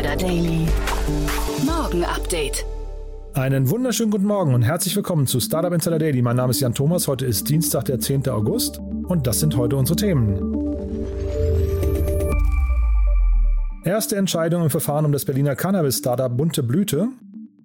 Insider 0.00 0.16
Daily. 0.16 0.66
Morgen 1.66 2.04
Update. 2.04 2.64
Einen 3.34 3.68
wunderschönen 3.68 4.10
guten 4.10 4.24
Morgen 4.24 4.54
und 4.54 4.62
herzlich 4.62 4.96
willkommen 4.96 5.26
zu 5.26 5.40
Startup 5.40 5.74
Insider 5.74 5.98
Daily. 5.98 6.22
Mein 6.22 6.36
Name 6.36 6.52
ist 6.52 6.60
Jan 6.60 6.72
Thomas. 6.72 7.06
Heute 7.06 7.26
ist 7.26 7.50
Dienstag, 7.50 7.84
der 7.84 8.00
10. 8.00 8.26
August 8.30 8.78
und 8.78 9.26
das 9.26 9.40
sind 9.40 9.58
heute 9.58 9.76
unsere 9.76 9.96
Themen. 9.96 10.38
Erste 13.84 14.16
Entscheidung 14.16 14.62
im 14.62 14.70
Verfahren 14.70 15.04
um 15.04 15.12
das 15.12 15.26
Berliner 15.26 15.54
Cannabis-Startup 15.54 16.34
Bunte 16.34 16.62
Blüte. 16.62 17.08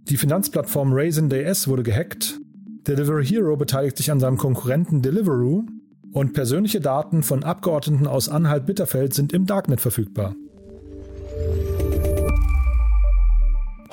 Die 0.10 0.18
Finanzplattform 0.18 0.92
Raisin.ds 0.92 1.70
wurde 1.70 1.84
gehackt. 1.84 2.38
Delivery 2.86 3.26
Hero 3.26 3.56
beteiligt 3.56 3.95
sich 3.95 4.12
an 4.12 4.20
seinem 4.20 4.36
Konkurrenten 4.36 5.02
Deliveroo. 5.02 5.64
Und 6.12 6.34
persönliche 6.34 6.81
Daten 6.81 7.23
von 7.23 7.45
Abgeordneten 7.45 8.08
aus 8.08 8.28
Anhalt-Bitterfeld 8.28 9.14
sind 9.14 9.31
im 9.31 9.45
Darknet 9.45 9.80
verfügbar. 9.80 10.36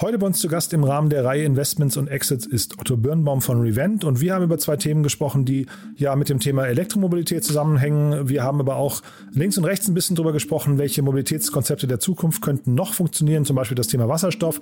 Heute 0.02 0.18
bei 0.18 0.26
uns 0.26 0.40
zu 0.40 0.48
Gast 0.48 0.72
im 0.72 0.82
Rahmen 0.82 1.10
der 1.10 1.24
Reihe 1.24 1.44
Investments 1.44 1.96
und 1.96 2.08
Exits 2.08 2.44
ist 2.44 2.76
Otto 2.80 2.96
Birnbaum 2.96 3.40
von 3.40 3.60
Revent 3.60 4.02
und 4.02 4.20
wir 4.20 4.34
haben 4.34 4.42
über 4.42 4.58
zwei 4.58 4.76
Themen 4.76 5.04
gesprochen, 5.04 5.44
die 5.44 5.66
ja 5.94 6.16
mit 6.16 6.28
dem 6.28 6.40
Thema 6.40 6.66
Elektromobilität 6.66 7.44
zusammenhängen. 7.44 8.28
Wir 8.28 8.42
haben 8.42 8.58
aber 8.58 8.74
auch 8.74 9.00
links 9.30 9.58
und 9.58 9.64
rechts 9.64 9.86
ein 9.86 9.94
bisschen 9.94 10.16
darüber 10.16 10.32
gesprochen, 10.32 10.76
welche 10.76 11.02
Mobilitätskonzepte 11.02 11.86
der 11.86 12.00
Zukunft 12.00 12.42
könnten 12.42 12.74
noch 12.74 12.94
funktionieren, 12.94 13.44
zum 13.44 13.54
Beispiel 13.54 13.76
das 13.76 13.86
Thema 13.86 14.08
Wasserstoff. 14.08 14.60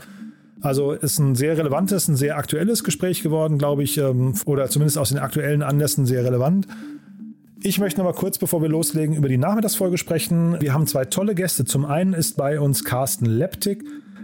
Also 0.61 0.93
ist 0.93 1.19
ein 1.19 1.35
sehr 1.35 1.57
relevantes, 1.57 2.07
ein 2.07 2.17
sehr 2.17 2.37
aktuelles 2.37 2.85
Gespräch 2.85 3.23
geworden, 3.23 3.57
glaube 3.57 3.83
ich, 3.83 3.97
ähm, 3.97 4.35
oder 4.45 4.69
zumindest 4.69 4.99
aus 4.99 5.09
den 5.09 5.21
aktuellen 5.21 5.63
Anlässen 5.63 6.05
sehr 6.05 6.23
relevant. 6.23 6.69
Ich 7.63 7.79
möchte 7.79 8.01
noch 8.01 8.05
mal 8.05 8.13
kurz, 8.13 8.37
bevor 8.37 8.61
wir 8.61 8.69
loslegen, 8.69 9.17
über 9.17 9.31
die 9.31 9.39
Nachmittagsfolge 9.39 9.97
sprechen. 9.97 10.61
Wir 10.61 10.75
haben 10.75 10.87
zwei 10.87 11.07
tolle 11.07 11.35
Gäste. 11.35 11.65
Zum 11.65 11.87
einen 11.87 12.13
ist 12.13 12.37
bei 12.37 12.61
uns 12.61 12.85
Carsten 12.85 13.25
Leptik. 13.25 13.83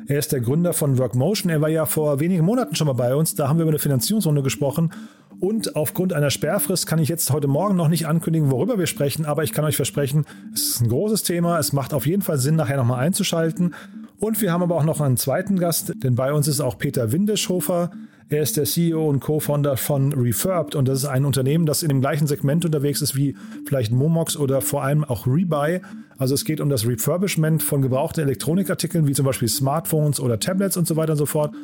Er 0.08 0.18
ist 0.18 0.32
der 0.32 0.40
Gründer 0.40 0.72
von 0.72 0.98
Workmotion. 0.98 1.50
Er 1.50 1.60
war 1.60 1.68
ja 1.68 1.84
vor 1.84 2.20
wenigen 2.20 2.44
Monaten 2.44 2.76
schon 2.76 2.86
mal 2.86 2.92
bei 2.92 3.14
uns. 3.14 3.34
Da 3.34 3.48
haben 3.48 3.58
wir 3.58 3.62
über 3.62 3.72
eine 3.72 3.78
Finanzierungsrunde 3.78 4.42
gesprochen. 4.42 4.92
Und 5.40 5.76
aufgrund 5.76 6.12
einer 6.12 6.30
Sperrfrist 6.30 6.86
kann 6.86 6.98
ich 6.98 7.08
jetzt 7.08 7.30
heute 7.30 7.48
Morgen 7.48 7.76
noch 7.76 7.88
nicht 7.88 8.06
ankündigen, 8.06 8.50
worüber 8.50 8.78
wir 8.78 8.86
sprechen. 8.86 9.26
Aber 9.26 9.42
ich 9.42 9.52
kann 9.52 9.64
euch 9.64 9.76
versprechen, 9.76 10.24
es 10.54 10.68
ist 10.68 10.80
ein 10.80 10.88
großes 10.88 11.24
Thema. 11.24 11.58
Es 11.58 11.72
macht 11.72 11.92
auf 11.92 12.06
jeden 12.06 12.22
Fall 12.22 12.38
Sinn, 12.38 12.54
nachher 12.54 12.76
nochmal 12.76 13.00
einzuschalten. 13.00 13.74
Und 14.18 14.40
wir 14.40 14.52
haben 14.52 14.62
aber 14.62 14.76
auch 14.76 14.84
noch 14.84 15.00
einen 15.00 15.16
zweiten 15.16 15.58
Gast, 15.58 15.92
denn 16.02 16.14
bei 16.14 16.32
uns 16.32 16.48
ist 16.48 16.60
auch 16.60 16.78
Peter 16.78 17.12
Windischhofer. 17.12 17.90
Er 18.28 18.42
ist 18.42 18.56
der 18.56 18.64
CEO 18.64 19.08
und 19.08 19.20
Co-Founder 19.20 19.76
von 19.76 20.12
Refurbed 20.12 20.74
und 20.74 20.88
das 20.88 20.98
ist 20.98 21.04
ein 21.04 21.24
Unternehmen, 21.24 21.64
das 21.64 21.84
in 21.84 21.90
dem 21.90 22.00
gleichen 22.00 22.26
Segment 22.26 22.64
unterwegs 22.64 23.00
ist 23.00 23.14
wie 23.14 23.36
vielleicht 23.66 23.92
Momox 23.92 24.36
oder 24.36 24.60
vor 24.62 24.82
allem 24.82 25.04
auch 25.04 25.28
Rebuy. 25.28 25.80
Also 26.18 26.34
es 26.34 26.44
geht 26.44 26.60
um 26.60 26.68
das 26.68 26.88
Refurbishment 26.88 27.62
von 27.62 27.82
gebrauchten 27.82 28.22
Elektronikartikeln 28.22 29.06
wie 29.06 29.12
zum 29.12 29.26
Beispiel 29.26 29.46
Smartphones 29.46 30.18
oder 30.18 30.40
Tablets 30.40 30.76
und 30.76 30.88
so 30.88 30.96
weiter 30.96 31.12
und 31.12 31.18
so 31.18 31.26
fort. 31.26 31.54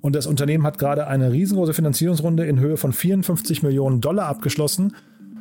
Und 0.00 0.16
das 0.16 0.26
Unternehmen 0.26 0.64
hat 0.64 0.78
gerade 0.78 1.06
eine 1.06 1.30
riesengroße 1.30 1.72
Finanzierungsrunde 1.72 2.46
in 2.46 2.58
Höhe 2.58 2.76
von 2.76 2.92
54 2.92 3.62
Millionen 3.62 4.00
Dollar 4.00 4.26
abgeschlossen 4.26 4.94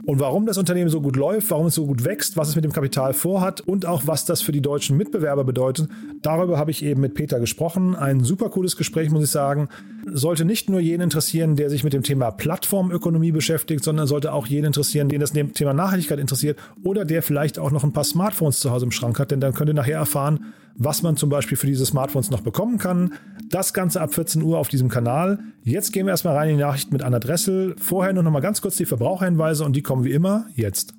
und 0.08 0.22
warum 0.22 0.46
das 0.46 0.58
Unternehmen 0.58 0.90
so 0.90 1.02
gut 1.02 1.18
läuft, 1.18 1.52
warum 1.52 1.66
es 1.66 1.76
so 1.76 1.86
gut 1.86 2.06
wächst, 2.06 2.38
was 2.38 2.48
es 2.48 2.56
mit 2.56 2.64
dem 2.64 2.72
Kapital 2.72 3.14
vorhat 3.14 3.60
und 3.60 3.86
auch 3.86 4.04
was 4.06 4.24
das 4.24 4.42
für 4.42 4.54
die 4.54 4.62
deutschen 4.62 4.96
Mitbewerber 4.96 5.44
bedeutet, 5.44 5.90
darüber 6.22 6.58
habe 6.58 6.72
ich 6.72 6.82
eben 6.82 7.02
mit 7.02 7.14
Peter 7.14 7.42
gesprochen. 7.42 7.94
Ein 7.94 8.24
super 8.24 8.50
cooles 8.50 8.78
Gespräch, 8.78 9.10
muss 9.10 9.26
ich 9.26 9.32
sagen. 9.32 9.68
Sollte 10.06 10.46
nicht 10.46 10.70
nur 10.70 10.80
jeden 10.80 11.02
interessieren, 11.02 11.58
der 11.58 11.70
sich 11.70 11.84
mit 11.84 11.92
dem 11.92 12.04
Thema 12.04 12.32
Plattformökonomie 12.32 13.34
beschäftigt, 13.34 13.84
sondern 13.84 14.08
sollte 14.08 14.32
auch 14.32 14.48
jeden 14.48 14.68
interessieren, 14.68 15.10
den 15.10 15.20
das 15.20 15.34
Thema 15.34 15.74
Nachhaltigkeit 15.74 16.20
interessiert 16.20 16.58
oder 16.86 17.04
der 17.04 17.22
vielleicht 17.22 17.60
auch 17.60 17.72
noch 17.72 17.84
ein 17.84 17.92
paar 17.92 18.06
Smartphones 18.06 18.62
zu 18.62 18.72
Hause 18.72 18.86
im 18.86 18.92
Schrank 18.92 19.20
hat, 19.20 19.32
denn 19.32 19.42
dann 19.42 19.54
könnt 19.54 19.70
ihr 19.70 19.74
nachher 19.74 19.98
erfahren, 19.98 20.54
was 20.78 21.02
man 21.02 21.18
zum 21.18 21.30
Beispiel 21.30 21.58
für 21.58 21.68
diese 21.68 21.86
Smartphones 21.86 22.30
noch 22.30 22.42
bekommen 22.42 22.78
kann. 22.78 23.14
Das 23.50 23.74
Ganze 23.74 24.02
ab 24.02 24.14
14 24.14 24.42
Uhr 24.42 24.58
auf 24.58 24.68
diesem 24.68 24.90
Kanal. 24.90 25.40
Jetzt 25.64 25.92
gehen 25.92 26.06
wir 26.06 26.12
erstmal 26.12 26.36
rein 26.36 26.50
in 26.50 26.58
die 26.58 26.64
Nachrichten 26.64 26.94
mit 26.94 27.04
Anna 27.04 27.20
Dressel. 27.20 27.76
Vorher 27.80 28.14
nur 28.14 28.24
noch 28.24 28.32
mal 28.32 28.42
ganz 28.42 28.62
kurz 28.62 28.78
die 28.78 28.86
Verbraucherhinweise 28.86 29.66
und 29.66 29.76
die 29.76 29.82
kommen 29.82 30.04
wie 30.04 30.12
immer 30.12 30.48
jetzt. 30.56 30.94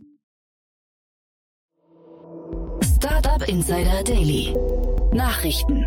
Startup 2.97 3.47
Insider 3.49 4.03
Daily. 4.05 4.55
Nachrichten. 5.13 5.87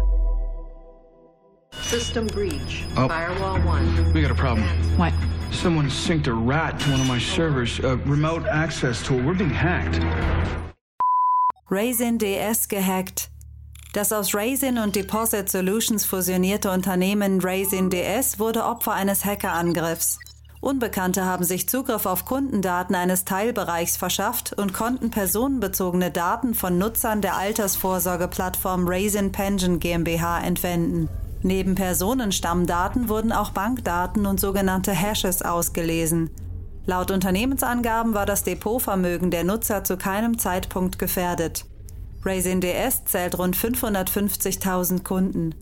System 1.83 2.27
breach. 2.27 2.85
Oh. 2.95 3.07
Firewall 3.07 3.59
1. 3.67 4.13
We 4.13 4.21
got 4.21 4.31
a 4.31 4.35
problem. 4.35 4.65
What? 4.97 5.13
Someone 5.51 5.89
synced 5.89 6.27
a 6.27 6.33
rat 6.33 6.79
to 6.79 6.91
one 6.91 7.01
of 7.01 7.07
my 7.07 7.19
servers. 7.19 7.79
A 7.79 7.97
remote 8.05 8.45
access 8.47 9.03
tool. 9.03 9.21
We're 9.21 9.33
being 9.33 9.49
hacked. 9.49 9.99
Raisin 11.69 12.17
DS 12.17 12.67
gehackt. 12.67 13.30
Das 13.93 14.13
aus 14.13 14.33
Raisin 14.33 14.77
und 14.77 14.95
Deposit 14.95 15.49
Solutions 15.49 16.05
fusionierte 16.05 16.71
Unternehmen 16.71 17.41
Raisin 17.41 17.89
DS 17.89 18.39
wurde 18.39 18.63
Opfer 18.63 18.93
eines 18.93 19.25
Hackerangriffs. 19.25 20.17
Unbekannte 20.61 21.25
haben 21.25 21.43
sich 21.43 21.67
Zugriff 21.67 22.05
auf 22.05 22.23
Kundendaten 22.23 22.95
eines 22.95 23.25
Teilbereichs 23.25 23.97
verschafft 23.97 24.53
und 24.53 24.73
konnten 24.73 25.09
personenbezogene 25.09 26.09
Daten 26.09 26.53
von 26.53 26.77
Nutzern 26.77 27.19
der 27.21 27.35
Altersvorsorgeplattform 27.35 28.87
Raisin 28.87 29.33
Pension 29.33 29.79
GmbH 29.79 30.39
entwenden. 30.39 31.09
Neben 31.41 31.75
Personenstammdaten 31.75 33.09
wurden 33.09 33.33
auch 33.33 33.49
Bankdaten 33.49 34.25
und 34.25 34.39
sogenannte 34.39 34.93
Hashes 34.93 35.41
ausgelesen. 35.41 36.29
Laut 36.85 37.11
Unternehmensangaben 37.11 38.13
war 38.13 38.25
das 38.25 38.43
Depotvermögen 38.43 39.31
der 39.31 39.43
Nutzer 39.43 39.83
zu 39.83 39.97
keinem 39.97 40.37
Zeitpunkt 40.37 40.97
gefährdet. 40.97 41.65
Raisin 42.23 42.61
DS 42.61 43.05
zählt 43.05 43.37
rund 43.37 43.55
550.000 43.55 45.03
Kunden. 45.03 45.55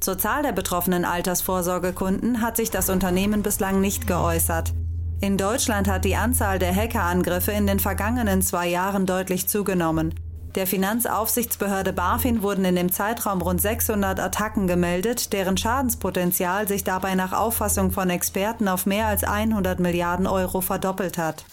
Zur 0.00 0.18
Zahl 0.18 0.42
der 0.42 0.52
betroffenen 0.52 1.06
Altersvorsorgekunden 1.06 2.42
hat 2.42 2.56
sich 2.56 2.70
das 2.70 2.90
Unternehmen 2.90 3.42
bislang 3.42 3.80
nicht 3.80 4.06
geäußert. 4.06 4.74
In 5.20 5.38
Deutschland 5.38 5.88
hat 5.88 6.04
die 6.04 6.16
Anzahl 6.16 6.58
der 6.58 6.74
Hackerangriffe 6.74 7.52
in 7.52 7.66
den 7.66 7.80
vergangenen 7.80 8.42
zwei 8.42 8.68
Jahren 8.68 9.06
deutlich 9.06 9.48
zugenommen. 9.48 10.14
Der 10.54 10.66
Finanzaufsichtsbehörde 10.66 11.92
BaFin 11.92 12.42
wurden 12.42 12.64
in 12.64 12.76
dem 12.76 12.92
Zeitraum 12.92 13.40
rund 13.40 13.60
600 13.60 14.20
Attacken 14.20 14.66
gemeldet, 14.66 15.32
deren 15.32 15.56
Schadenspotenzial 15.56 16.68
sich 16.68 16.84
dabei 16.84 17.14
nach 17.14 17.32
Auffassung 17.32 17.90
von 17.90 18.10
Experten 18.10 18.68
auf 18.68 18.86
mehr 18.86 19.06
als 19.06 19.24
100 19.24 19.80
Milliarden 19.80 20.26
Euro 20.26 20.60
verdoppelt 20.60 21.16
hat. 21.16 21.44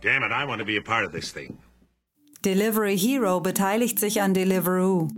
Damn 0.00 0.22
it, 0.22 0.30
I 0.30 0.46
want 0.46 0.60
to 0.60 0.64
be 0.64 0.76
a 0.76 0.82
part 0.82 1.04
of 1.04 1.12
this 1.12 1.32
thing. 1.32 1.58
Delivery 2.44 2.96
Hero 2.96 3.40
beteiligt 3.40 3.98
sich 3.98 4.22
an 4.22 4.32
Deliveroo. 4.32 5.08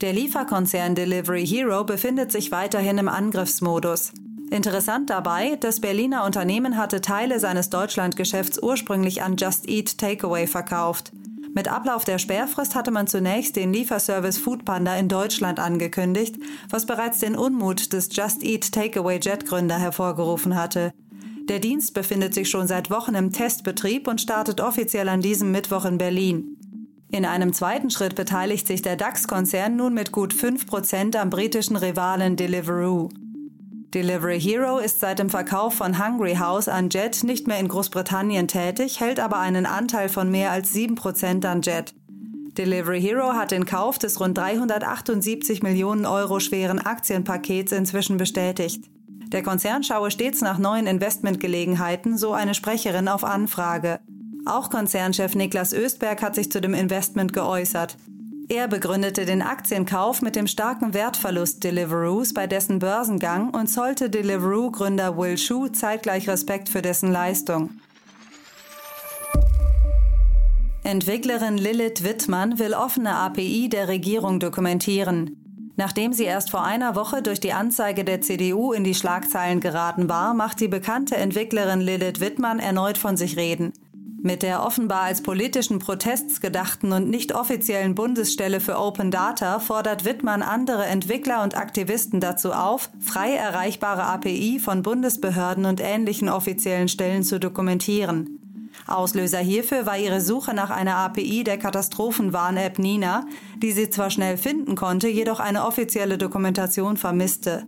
Der 0.00 0.12
Lieferkonzern 0.12 0.94
Delivery 0.94 1.46
Hero 1.46 1.84
befindet 1.84 2.30
sich 2.30 2.52
weiterhin 2.52 2.98
im 2.98 3.08
Angriffsmodus. 3.08 4.12
Interessant 4.50 5.10
dabei, 5.10 5.56
das 5.56 5.80
Berliner 5.80 6.24
Unternehmen 6.24 6.76
hatte 6.76 7.00
Teile 7.00 7.40
seines 7.40 7.70
Deutschlandgeschäfts 7.70 8.62
ursprünglich 8.62 9.22
an 9.22 9.36
Just 9.36 9.68
Eat 9.68 9.98
Takeaway 9.98 10.46
verkauft. 10.46 11.12
Mit 11.54 11.68
Ablauf 11.68 12.04
der 12.04 12.18
Sperrfrist 12.18 12.74
hatte 12.74 12.90
man 12.90 13.06
zunächst 13.06 13.56
den 13.56 13.72
Lieferservice 13.72 14.38
Foodpanda 14.38 14.96
in 14.96 15.08
Deutschland 15.08 15.58
angekündigt, 15.58 16.36
was 16.70 16.86
bereits 16.86 17.20
den 17.20 17.36
Unmut 17.36 17.92
des 17.92 18.08
Just 18.12 18.42
Eat 18.42 18.72
Takeaway 18.72 19.18
Jet 19.20 19.46
Gründer 19.46 19.78
hervorgerufen 19.78 20.54
hatte. 20.56 20.92
Der 21.48 21.58
Dienst 21.58 21.92
befindet 21.94 22.34
sich 22.34 22.48
schon 22.48 22.68
seit 22.68 22.90
Wochen 22.90 23.14
im 23.14 23.32
Testbetrieb 23.32 24.06
und 24.06 24.20
startet 24.20 24.60
offiziell 24.60 25.08
an 25.08 25.20
diesem 25.20 25.50
Mittwoch 25.50 25.84
in 25.84 25.98
Berlin. 25.98 26.56
In 27.10 27.24
einem 27.24 27.52
zweiten 27.52 27.90
Schritt 27.90 28.14
beteiligt 28.14 28.66
sich 28.66 28.80
der 28.80 28.96
DAX-Konzern 28.96 29.76
nun 29.76 29.92
mit 29.92 30.12
gut 30.12 30.32
5% 30.32 31.16
am 31.16 31.30
britischen 31.30 31.76
Rivalen 31.76 32.36
Deliveroo. 32.36 33.10
Delivery 33.92 34.40
Hero 34.40 34.78
ist 34.78 35.00
seit 35.00 35.18
dem 35.18 35.28
Verkauf 35.28 35.74
von 35.74 36.02
Hungry 36.02 36.36
House 36.36 36.68
an 36.68 36.88
Jet 36.88 37.24
nicht 37.24 37.46
mehr 37.46 37.58
in 37.58 37.68
Großbritannien 37.68 38.48
tätig, 38.48 39.00
hält 39.00 39.20
aber 39.20 39.38
einen 39.38 39.66
Anteil 39.66 40.08
von 40.08 40.30
mehr 40.30 40.50
als 40.52 40.72
7% 40.74 41.44
an 41.44 41.60
Jet. 41.60 41.92
Delivery 42.56 43.02
Hero 43.02 43.34
hat 43.34 43.50
den 43.50 43.66
Kauf 43.66 43.98
des 43.98 44.18
rund 44.18 44.38
378 44.38 45.62
Millionen 45.62 46.06
Euro 46.06 46.40
schweren 46.40 46.78
Aktienpakets 46.78 47.72
inzwischen 47.72 48.16
bestätigt. 48.16 48.88
Der 49.32 49.42
Konzern 49.42 49.82
schaue 49.82 50.10
stets 50.10 50.42
nach 50.42 50.58
neuen 50.58 50.86
Investmentgelegenheiten, 50.86 52.18
so 52.18 52.32
eine 52.32 52.52
Sprecherin 52.52 53.08
auf 53.08 53.24
Anfrage. 53.24 54.00
Auch 54.44 54.68
Konzernchef 54.68 55.34
Niklas 55.34 55.72
Östberg 55.72 56.20
hat 56.20 56.34
sich 56.34 56.52
zu 56.52 56.60
dem 56.60 56.74
Investment 56.74 57.32
geäußert. 57.32 57.96
Er 58.50 58.68
begründete 58.68 59.24
den 59.24 59.40
Aktienkauf 59.40 60.20
mit 60.20 60.36
dem 60.36 60.46
starken 60.46 60.92
Wertverlust 60.92 61.64
Deliveroos 61.64 62.34
bei 62.34 62.46
dessen 62.46 62.78
Börsengang 62.78 63.48
und 63.50 63.68
zollte 63.68 64.10
Deliveroo-Gründer 64.10 65.16
Will 65.16 65.38
Shu 65.38 65.68
zeitgleich 65.68 66.28
Respekt 66.28 66.68
für 66.68 66.82
dessen 66.82 67.10
Leistung. 67.10 67.70
Entwicklerin 70.84 71.56
Lilith 71.56 72.04
Wittmann 72.04 72.58
will 72.58 72.74
offene 72.74 73.14
API 73.14 73.70
der 73.70 73.88
Regierung 73.88 74.40
dokumentieren. 74.40 75.41
Nachdem 75.76 76.12
sie 76.12 76.24
erst 76.24 76.50
vor 76.50 76.64
einer 76.64 76.94
Woche 76.96 77.22
durch 77.22 77.40
die 77.40 77.52
Anzeige 77.52 78.04
der 78.04 78.20
CDU 78.20 78.72
in 78.72 78.84
die 78.84 78.94
Schlagzeilen 78.94 79.60
geraten 79.60 80.08
war, 80.08 80.34
macht 80.34 80.60
die 80.60 80.68
bekannte 80.68 81.16
Entwicklerin 81.16 81.80
Lilith 81.80 82.20
Wittmann 82.20 82.58
erneut 82.58 82.98
von 82.98 83.16
sich 83.16 83.36
reden. 83.36 83.72
Mit 84.24 84.44
der 84.44 84.64
offenbar 84.64 85.02
als 85.02 85.22
politischen 85.22 85.80
Protests 85.80 86.40
gedachten 86.40 86.92
und 86.92 87.10
nicht 87.10 87.34
offiziellen 87.34 87.96
Bundesstelle 87.96 88.60
für 88.60 88.78
Open 88.78 89.10
Data 89.10 89.58
fordert 89.58 90.04
Wittmann 90.04 90.42
andere 90.42 90.86
Entwickler 90.86 91.42
und 91.42 91.56
Aktivisten 91.56 92.20
dazu 92.20 92.52
auf, 92.52 92.90
frei 93.00 93.34
erreichbare 93.34 94.04
API 94.04 94.60
von 94.60 94.82
Bundesbehörden 94.82 95.64
und 95.64 95.80
ähnlichen 95.80 96.28
offiziellen 96.28 96.86
Stellen 96.86 97.24
zu 97.24 97.40
dokumentieren. 97.40 98.41
Auslöser 98.86 99.38
hierfür 99.38 99.86
war 99.86 99.98
ihre 99.98 100.20
Suche 100.20 100.54
nach 100.54 100.70
einer 100.70 100.96
API 100.96 101.44
der 101.44 101.58
Katastrophenwarn-App 101.58 102.78
Nina, 102.78 103.26
die 103.56 103.72
sie 103.72 103.90
zwar 103.90 104.10
schnell 104.10 104.36
finden 104.36 104.74
konnte, 104.74 105.08
jedoch 105.08 105.40
eine 105.40 105.64
offizielle 105.64 106.18
Dokumentation 106.18 106.96
vermisste. 106.96 107.66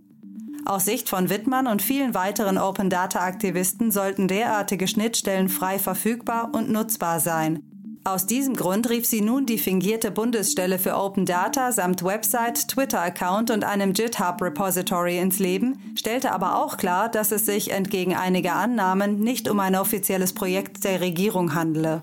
Aus 0.67 0.87
Sicht 0.87 1.09
von 1.09 1.29
Wittmann 1.29 1.67
und 1.67 1.83
vielen 1.83 2.15
weiteren 2.15 2.57
Open 2.57 2.89
Data 2.89 3.21
Aktivisten 3.21 3.91
sollten 3.91 4.29
derartige 4.29 4.89
Schnittstellen 4.89 5.51
frei 5.51 5.79
verfügbar 5.79 6.51
und 6.55 6.71
nutzbar 6.71 7.21
sein. 7.21 7.74
Aus 8.07 8.27
diesem 8.27 8.55
Grund 8.55 8.91
rief 8.91 9.07
sie 9.07 9.23
nun 9.23 9.47
die 9.47 9.57
fingierte 9.57 10.11
Bundesstelle 10.11 10.79
für 10.79 10.95
Open 10.95 11.25
Data 11.25 11.73
samt 11.73 12.05
Website, 12.05 12.69
Twitter-Account 12.69 13.51
und 13.51 13.65
einem 13.65 13.95
GitHub-Repository 13.95 15.19
ins 15.19 15.39
Leben, 15.39 15.95
stellte 15.97 16.33
aber 16.33 16.59
auch 16.63 16.77
klar, 16.77 17.09
dass 17.09 17.33
es 17.33 17.47
sich 17.47 17.71
entgegen 17.71 18.15
einiger 18.15 18.57
Annahmen 18.57 19.21
nicht 19.21 19.49
um 19.49 19.59
ein 19.59 19.75
offizielles 19.75 20.35
Projekt 20.35 20.85
der 20.85 21.01
Regierung 21.01 21.55
handele. 21.55 22.03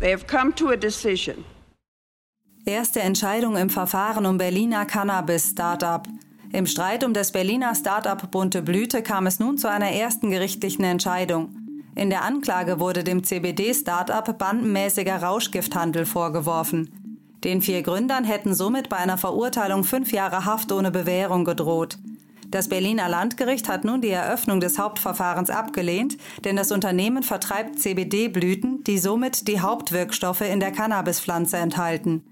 They 0.00 0.12
have 0.12 0.26
come 0.26 0.52
to 0.56 0.70
a 0.70 0.76
decision. 0.76 1.44
Erste 2.64 2.98
Entscheidung 2.98 3.56
im 3.56 3.70
Verfahren 3.70 4.26
um 4.26 4.36
Berliner 4.36 4.84
Cannabis-Startup. 4.84 6.08
Im 6.52 6.66
Streit 6.66 7.04
um 7.04 7.14
das 7.14 7.30
Berliner 7.30 7.76
Startup 7.76 8.28
Bunte 8.32 8.62
Blüte 8.62 9.04
kam 9.04 9.28
es 9.28 9.38
nun 9.38 9.58
zu 9.58 9.70
einer 9.70 9.92
ersten 9.92 10.32
gerichtlichen 10.32 10.84
Entscheidung. 10.84 11.65
In 11.96 12.10
der 12.10 12.24
Anklage 12.24 12.78
wurde 12.78 13.02
dem 13.02 13.24
CBD-Startup 13.24 14.36
bandenmäßiger 14.36 15.22
Rauschgifthandel 15.22 16.04
vorgeworfen. 16.04 17.16
Den 17.42 17.62
vier 17.62 17.82
Gründern 17.82 18.24
hätten 18.24 18.54
somit 18.54 18.90
bei 18.90 18.98
einer 18.98 19.16
Verurteilung 19.16 19.82
fünf 19.82 20.12
Jahre 20.12 20.44
Haft 20.44 20.72
ohne 20.72 20.90
Bewährung 20.90 21.46
gedroht. 21.46 21.96
Das 22.50 22.68
Berliner 22.68 23.08
Landgericht 23.08 23.66
hat 23.70 23.86
nun 23.86 24.02
die 24.02 24.10
Eröffnung 24.10 24.60
des 24.60 24.78
Hauptverfahrens 24.78 25.48
abgelehnt, 25.48 26.18
denn 26.44 26.56
das 26.56 26.70
Unternehmen 26.70 27.22
vertreibt 27.22 27.80
CBD-Blüten, 27.80 28.84
die 28.84 28.98
somit 28.98 29.48
die 29.48 29.60
Hauptwirkstoffe 29.60 30.42
in 30.42 30.60
der 30.60 30.72
Cannabispflanze 30.72 31.56
enthalten. 31.56 32.22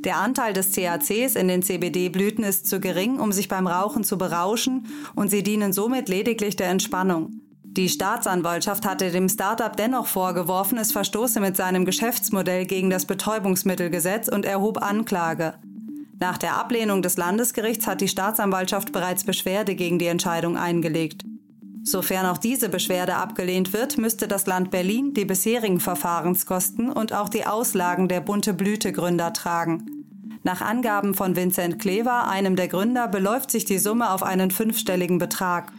Der 0.00 0.16
Anteil 0.16 0.52
des 0.52 0.72
THCs 0.72 1.36
in 1.36 1.46
den 1.46 1.62
CBD-Blüten 1.62 2.42
ist 2.42 2.66
zu 2.66 2.80
gering, 2.80 3.20
um 3.20 3.30
sich 3.30 3.46
beim 3.46 3.68
Rauchen 3.68 4.02
zu 4.02 4.18
berauschen, 4.18 4.88
und 5.14 5.30
sie 5.30 5.44
dienen 5.44 5.72
somit 5.72 6.08
lediglich 6.08 6.56
der 6.56 6.70
Entspannung. 6.70 7.40
Die 7.74 7.88
Staatsanwaltschaft 7.88 8.84
hatte 8.84 9.10
dem 9.10 9.30
Startup 9.30 9.74
dennoch 9.74 10.06
vorgeworfen, 10.06 10.76
es 10.76 10.92
verstoße 10.92 11.40
mit 11.40 11.56
seinem 11.56 11.86
Geschäftsmodell 11.86 12.66
gegen 12.66 12.90
das 12.90 13.06
Betäubungsmittelgesetz 13.06 14.28
und 14.28 14.44
erhob 14.44 14.82
Anklage. 14.82 15.54
Nach 16.20 16.36
der 16.36 16.58
Ablehnung 16.58 17.00
des 17.00 17.16
Landesgerichts 17.16 17.86
hat 17.86 18.02
die 18.02 18.08
Staatsanwaltschaft 18.08 18.92
bereits 18.92 19.24
Beschwerde 19.24 19.74
gegen 19.74 19.98
die 19.98 20.06
Entscheidung 20.06 20.58
eingelegt. 20.58 21.24
Sofern 21.82 22.26
auch 22.26 22.36
diese 22.36 22.68
Beschwerde 22.68 23.14
abgelehnt 23.14 23.72
wird, 23.72 23.96
müsste 23.96 24.28
das 24.28 24.46
Land 24.46 24.70
Berlin 24.70 25.14
die 25.14 25.24
bisherigen 25.24 25.80
Verfahrenskosten 25.80 26.92
und 26.92 27.14
auch 27.14 27.30
die 27.30 27.46
Auslagen 27.46 28.06
der 28.06 28.20
bunte 28.20 28.52
Blüte-Gründer 28.52 29.32
tragen. 29.32 30.04
Nach 30.44 30.60
Angaben 30.60 31.14
von 31.14 31.36
Vincent 31.36 31.78
Klever, 31.78 32.28
einem 32.28 32.54
der 32.54 32.68
Gründer, 32.68 33.08
beläuft 33.08 33.50
sich 33.50 33.64
die 33.64 33.78
Summe 33.78 34.10
auf 34.10 34.22
einen 34.22 34.50
fünfstelligen 34.50 35.18
Betrag. 35.18 35.72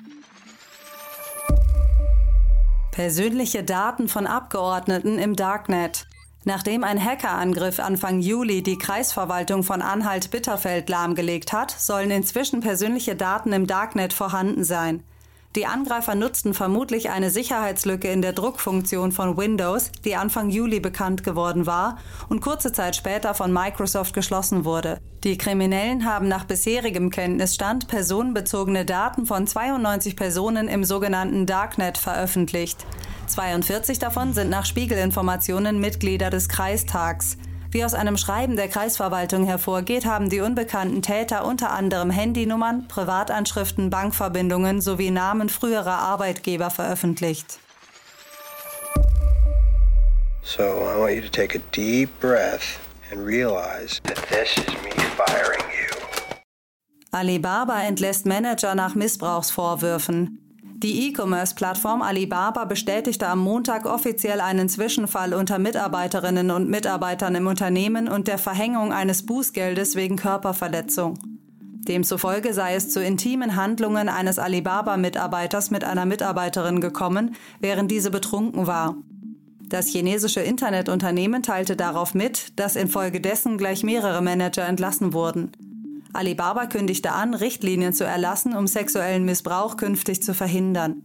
Persönliche 2.94 3.64
Daten 3.64 4.08
von 4.08 4.28
Abgeordneten 4.28 5.18
im 5.18 5.36
Darknet. 5.36 6.06
Nachdem 6.44 6.84
ein 6.84 7.04
Hackerangriff 7.04 7.80
Anfang 7.80 8.20
Juli 8.20 8.62
die 8.62 8.78
Kreisverwaltung 8.78 9.64
von 9.64 9.82
Anhalt-Bitterfeld 9.82 10.90
lahmgelegt 10.90 11.54
hat, 11.54 11.72
sollen 11.72 12.12
inzwischen 12.12 12.60
persönliche 12.60 13.16
Daten 13.16 13.52
im 13.52 13.66
Darknet 13.66 14.14
vorhanden 14.14 14.64
sein. 14.64 15.02
Die 15.56 15.68
Angreifer 15.68 16.16
nutzten 16.16 16.56
vermutlich 16.56 17.12
eine 17.12 17.30
Sicherheitslücke 17.30 18.08
in 18.08 18.24
der 18.24 18.34
Druckfunktion 18.34 19.12
von 19.12 19.38
Windows, 19.38 19.92
die 20.04 20.16
Anfang 20.16 20.50
Juli 20.50 20.80
bekannt 20.80 21.24
geworden 21.24 21.68
war 21.68 22.00
und 22.28 22.42
kurze 22.42 22.72
Zeit 22.72 22.96
später 22.96 23.36
von 23.36 23.54
Microsoft 23.54 24.16
geschlossen 24.16 24.66
wurde. 24.66 24.98
Die 25.24 25.38
Kriminellen 25.38 26.06
haben 26.06 26.28
nach 26.28 26.46
bisherigem 26.46 27.12
Kenntnisstand 27.12 27.88
personenbezogene 27.88 28.84
Daten 28.84 29.28
von 29.28 29.46
92 29.46 30.16
Personen 30.16 30.68
im 30.68 30.84
sogenannten 30.84 31.46
Darknet 31.46 32.00
veröffentlicht. 32.00 32.88
42 33.28 34.00
davon 34.00 34.34
sind 34.34 34.50
nach 34.50 34.66
Spiegelinformationen 34.66 35.80
Mitglieder 35.80 36.32
des 36.32 36.50
Kreistags. 36.50 37.38
Wie 37.74 37.84
aus 37.84 37.96
einem 37.96 38.18
Schreiben 38.18 38.56
der 38.56 38.68
Kreisverwaltung 38.68 39.46
hervorgeht, 39.46 40.06
haben 40.06 40.30
die 40.30 40.42
unbekannten 40.42 41.02
Täter 41.02 41.44
unter 41.44 41.72
anderem 41.72 42.12
Handynummern, 42.12 42.88
Privatanschriften, 42.88 43.90
Bankverbindungen 43.90 44.80
sowie 44.80 45.10
Namen 45.10 45.50
früherer 45.50 45.98
Arbeitgeber 45.98 46.70
veröffentlicht. 46.70 47.58
So 50.44 50.62
I 50.62 51.00
want 51.00 51.16
you 51.16 51.22
to 51.22 51.30
take 51.30 51.58
a 51.58 51.62
deep 51.72 52.12
breath 52.20 52.78
and 53.12 53.26
realize 53.26 54.00
that 54.04 54.18
this 54.30 54.56
is 54.56 54.68
me 54.84 54.92
firing 55.18 55.64
you. 55.72 56.38
Alibaba 57.12 57.82
entlässt 57.82 58.28
Manager 58.28 58.76
nach 58.76 58.94
Missbrauchsvorwürfen. 58.94 60.43
Die 60.84 61.08
E-Commerce-Plattform 61.08 62.02
Alibaba 62.02 62.66
bestätigte 62.66 63.30
am 63.30 63.40
Montag 63.40 63.86
offiziell 63.86 64.42
einen 64.42 64.68
Zwischenfall 64.68 65.34
unter 65.34 65.58
Mitarbeiterinnen 65.58 66.52
und 66.52 66.70
Mitarbeitern 66.70 67.36
im 67.36 67.48
Unternehmen 67.48 68.10
und 68.10 68.28
der 68.28 68.38
Verhängung 68.38 68.92
eines 68.92 69.26
Bußgeldes 69.26 69.96
wegen 69.96 70.18
Körperverletzung. 70.18 71.18
Demzufolge 71.88 72.54
sei 72.54 72.76
es 72.76 72.90
zu 72.90 73.02
intimen 73.02 73.56
Handlungen 73.56 74.10
eines 74.10 74.40
Alibaba-Mitarbeiters 74.40 75.72
mit 75.72 75.86
einer 75.86 76.06
Mitarbeiterin 76.06 76.82
gekommen, 76.82 77.36
während 77.62 77.90
diese 77.90 78.12
betrunken 78.12 78.68
war. 78.68 78.98
Das 79.62 79.88
chinesische 79.88 80.42
Internetunternehmen 80.42 81.44
teilte 81.44 81.78
darauf 81.78 82.14
mit, 82.14 82.60
dass 82.60 82.76
infolgedessen 82.76 83.58
gleich 83.58 83.84
mehrere 83.84 84.22
Manager 84.22 84.68
entlassen 84.68 85.14
wurden. 85.14 85.54
Alibaba 86.14 86.68
kündigte 86.68 87.12
an, 87.12 87.34
Richtlinien 87.34 87.94
zu 87.94 88.06
erlassen, 88.06 88.56
um 88.56 88.68
sexuellen 88.68 89.26
Missbrauch 89.26 89.78
künftig 89.78 90.22
zu 90.22 90.36
verhindern. 90.36 91.02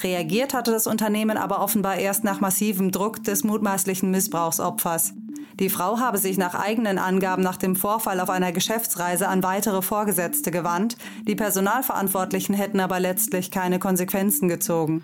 Reagiert 0.00 0.52
hatte 0.52 0.72
das 0.72 0.86
Unternehmen 0.86 1.36
aber 1.36 1.60
offenbar 1.60 1.96
erst 1.96 2.24
nach 2.24 2.40
massivem 2.40 2.90
Druck 2.90 3.22
des 3.22 3.44
mutmaßlichen 3.44 4.10
Missbrauchsopfers. 4.10 5.14
Die 5.58 5.70
Frau 5.70 5.98
habe 5.98 6.18
sich 6.18 6.38
nach 6.38 6.54
eigenen 6.54 6.98
Angaben 6.98 7.42
nach 7.42 7.56
dem 7.56 7.74
Vorfall 7.74 8.20
auf 8.20 8.30
einer 8.30 8.52
Geschäftsreise 8.52 9.28
an 9.28 9.42
weitere 9.42 9.82
Vorgesetzte 9.82 10.52
gewandt, 10.52 10.96
die 11.26 11.34
Personalverantwortlichen 11.34 12.54
hätten 12.54 12.78
aber 12.78 13.00
letztlich 13.00 13.50
keine 13.50 13.80
Konsequenzen 13.80 14.48
gezogen. 14.48 15.02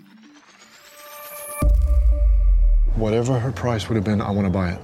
Whatever 2.97 3.41
her 3.41 3.51
price 3.51 3.89
would 3.89 3.97
have 3.97 4.05
been, 4.05 4.21
I 4.21 4.33
want 4.33 4.45
to 4.45 4.49
buy 4.49 4.71
it. 4.71 4.79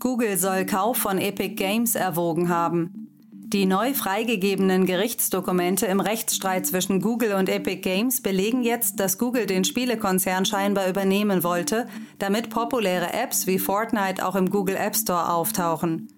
Google 0.00 0.36
soll 0.36 0.66
Kauf 0.66 0.96
von 0.96 1.18
Epic 1.18 1.54
Games 1.54 1.94
erwogen 1.94 2.48
haben. 2.48 3.13
Die 3.54 3.66
neu 3.66 3.94
freigegebenen 3.94 4.84
Gerichtsdokumente 4.84 5.86
im 5.86 6.00
Rechtsstreit 6.00 6.66
zwischen 6.66 7.00
Google 7.00 7.34
und 7.34 7.48
Epic 7.48 7.82
Games 7.82 8.20
belegen 8.20 8.64
jetzt, 8.64 8.98
dass 8.98 9.16
Google 9.16 9.46
den 9.46 9.62
Spielekonzern 9.62 10.44
scheinbar 10.44 10.88
übernehmen 10.88 11.44
wollte, 11.44 11.86
damit 12.18 12.50
populäre 12.50 13.12
Apps 13.12 13.46
wie 13.46 13.60
Fortnite 13.60 14.26
auch 14.26 14.34
im 14.34 14.50
Google 14.50 14.74
App 14.74 14.96
Store 14.96 15.32
auftauchen. 15.32 16.08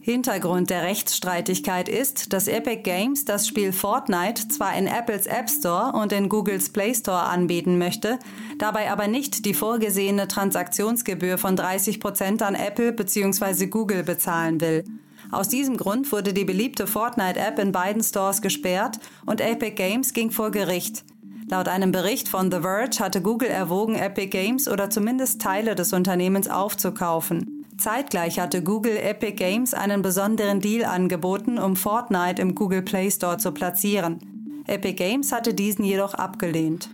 Hintergrund 0.00 0.70
der 0.70 0.82
Rechtsstreitigkeit 0.82 1.88
ist, 1.88 2.32
dass 2.32 2.48
Epic 2.48 2.82
Games 2.82 3.24
das 3.24 3.46
Spiel 3.46 3.72
Fortnite 3.72 4.48
zwar 4.48 4.76
in 4.76 4.88
Apples 4.88 5.26
App 5.26 5.48
Store 5.48 5.92
und 5.92 6.12
in 6.12 6.28
Googles 6.28 6.72
Play 6.72 6.92
Store 6.96 7.26
anbieten 7.26 7.78
möchte, 7.78 8.18
dabei 8.58 8.90
aber 8.90 9.06
nicht 9.06 9.44
die 9.44 9.54
vorgesehene 9.54 10.26
Transaktionsgebühr 10.26 11.38
von 11.38 11.54
30 11.54 12.00
Prozent 12.00 12.42
an 12.42 12.56
Apple 12.56 12.92
bzw. 12.92 13.68
Google 13.68 14.02
bezahlen 14.02 14.60
will. 14.60 14.82
Aus 15.30 15.48
diesem 15.48 15.76
Grund 15.76 16.10
wurde 16.10 16.32
die 16.32 16.44
beliebte 16.44 16.86
Fortnite-App 16.86 17.58
in 17.58 17.72
beiden 17.72 18.02
Stores 18.02 18.42
gesperrt 18.42 18.98
und 19.26 19.40
Epic 19.40 19.72
Games 19.72 20.12
ging 20.12 20.30
vor 20.30 20.50
Gericht. 20.50 21.04
Laut 21.48 21.68
einem 21.68 21.92
Bericht 21.92 22.28
von 22.28 22.50
The 22.50 22.60
Verge 22.60 22.98
hatte 23.00 23.20
Google 23.20 23.48
erwogen, 23.48 23.96
Epic 23.96 24.28
Games 24.28 24.68
oder 24.68 24.90
zumindest 24.90 25.40
Teile 25.40 25.74
des 25.74 25.92
Unternehmens 25.92 26.48
aufzukaufen. 26.48 27.64
Zeitgleich 27.76 28.38
hatte 28.38 28.62
Google 28.62 28.96
Epic 28.96 29.32
Games 29.32 29.74
einen 29.74 30.02
besonderen 30.02 30.60
Deal 30.60 30.84
angeboten, 30.84 31.58
um 31.58 31.76
Fortnite 31.76 32.40
im 32.42 32.54
Google 32.54 32.82
Play 32.82 33.10
Store 33.10 33.38
zu 33.38 33.52
platzieren. 33.52 34.62
Epic 34.66 34.94
Games 34.94 35.32
hatte 35.32 35.54
diesen 35.54 35.84
jedoch 35.84 36.14
abgelehnt. 36.14 36.90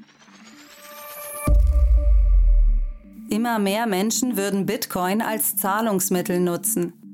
Immer 3.29 3.59
mehr 3.59 3.87
Menschen 3.87 4.37
würden 4.37 4.65
Bitcoin 4.65 5.21
als 5.21 5.57
Zahlungsmittel 5.57 6.41
nutzen. 6.41 7.06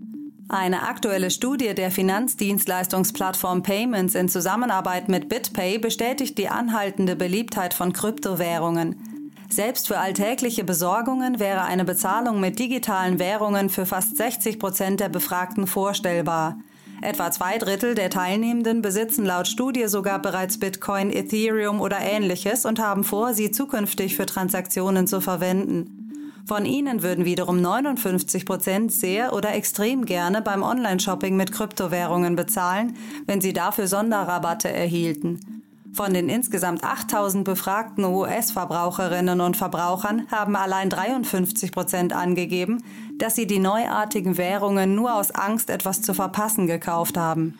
Eine 0.52 0.82
aktuelle 0.82 1.30
Studie 1.30 1.74
der 1.74 1.90
Finanzdienstleistungsplattform 1.90 3.62
Payments 3.62 4.14
in 4.14 4.28
Zusammenarbeit 4.28 5.08
mit 5.08 5.30
BitPay 5.30 5.78
bestätigt 5.78 6.36
die 6.36 6.50
anhaltende 6.50 7.16
Beliebtheit 7.16 7.72
von 7.72 7.94
Kryptowährungen. 7.94 9.30
Selbst 9.48 9.88
für 9.88 9.96
alltägliche 9.96 10.62
Besorgungen 10.62 11.40
wäre 11.40 11.62
eine 11.62 11.86
Bezahlung 11.86 12.38
mit 12.38 12.58
digitalen 12.58 13.18
Währungen 13.18 13.70
für 13.70 13.86
fast 13.86 14.18
60 14.18 14.58
Prozent 14.58 15.00
der 15.00 15.08
Befragten 15.08 15.66
vorstellbar. 15.66 16.58
Etwa 17.00 17.30
zwei 17.30 17.56
Drittel 17.56 17.94
der 17.94 18.10
Teilnehmenden 18.10 18.82
besitzen 18.82 19.24
laut 19.24 19.48
Studie 19.48 19.88
sogar 19.88 20.20
bereits 20.20 20.60
Bitcoin, 20.60 21.10
Ethereum 21.10 21.80
oder 21.80 21.98
ähnliches 21.98 22.66
und 22.66 22.78
haben 22.78 23.04
vor, 23.04 23.32
sie 23.32 23.52
zukünftig 23.52 24.16
für 24.16 24.26
Transaktionen 24.26 25.06
zu 25.06 25.22
verwenden. 25.22 26.01
Von 26.46 26.66
ihnen 26.66 27.02
würden 27.02 27.24
wiederum 27.24 27.60
59 27.60 28.44
Prozent 28.44 28.92
sehr 28.92 29.32
oder 29.32 29.54
extrem 29.54 30.04
gerne 30.04 30.42
beim 30.42 30.62
Online-Shopping 30.62 31.36
mit 31.36 31.52
Kryptowährungen 31.52 32.34
bezahlen, 32.34 32.96
wenn 33.26 33.40
sie 33.40 33.52
dafür 33.52 33.86
Sonderrabatte 33.86 34.70
erhielten. 34.70 35.62
Von 35.92 36.14
den 36.14 36.30
insgesamt 36.30 36.84
8000 36.84 37.44
befragten 37.44 38.04
US-Verbraucherinnen 38.04 39.42
und 39.42 39.58
Verbrauchern 39.58 40.26
haben 40.30 40.56
allein 40.56 40.88
53 40.88 41.70
Prozent 41.70 42.14
angegeben, 42.14 42.82
dass 43.18 43.36
sie 43.36 43.46
die 43.46 43.58
neuartigen 43.58 44.38
Währungen 44.38 44.94
nur 44.94 45.14
aus 45.14 45.30
Angst, 45.32 45.68
etwas 45.68 46.00
zu 46.00 46.14
verpassen, 46.14 46.66
gekauft 46.66 47.18
haben. 47.18 47.58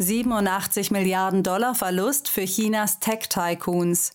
87 0.00 0.90
Milliarden 0.90 1.42
Dollar 1.42 1.74
Verlust 1.74 2.30
für 2.30 2.46
Chinas 2.46 3.00
Tech-Tycoons. 3.00 4.12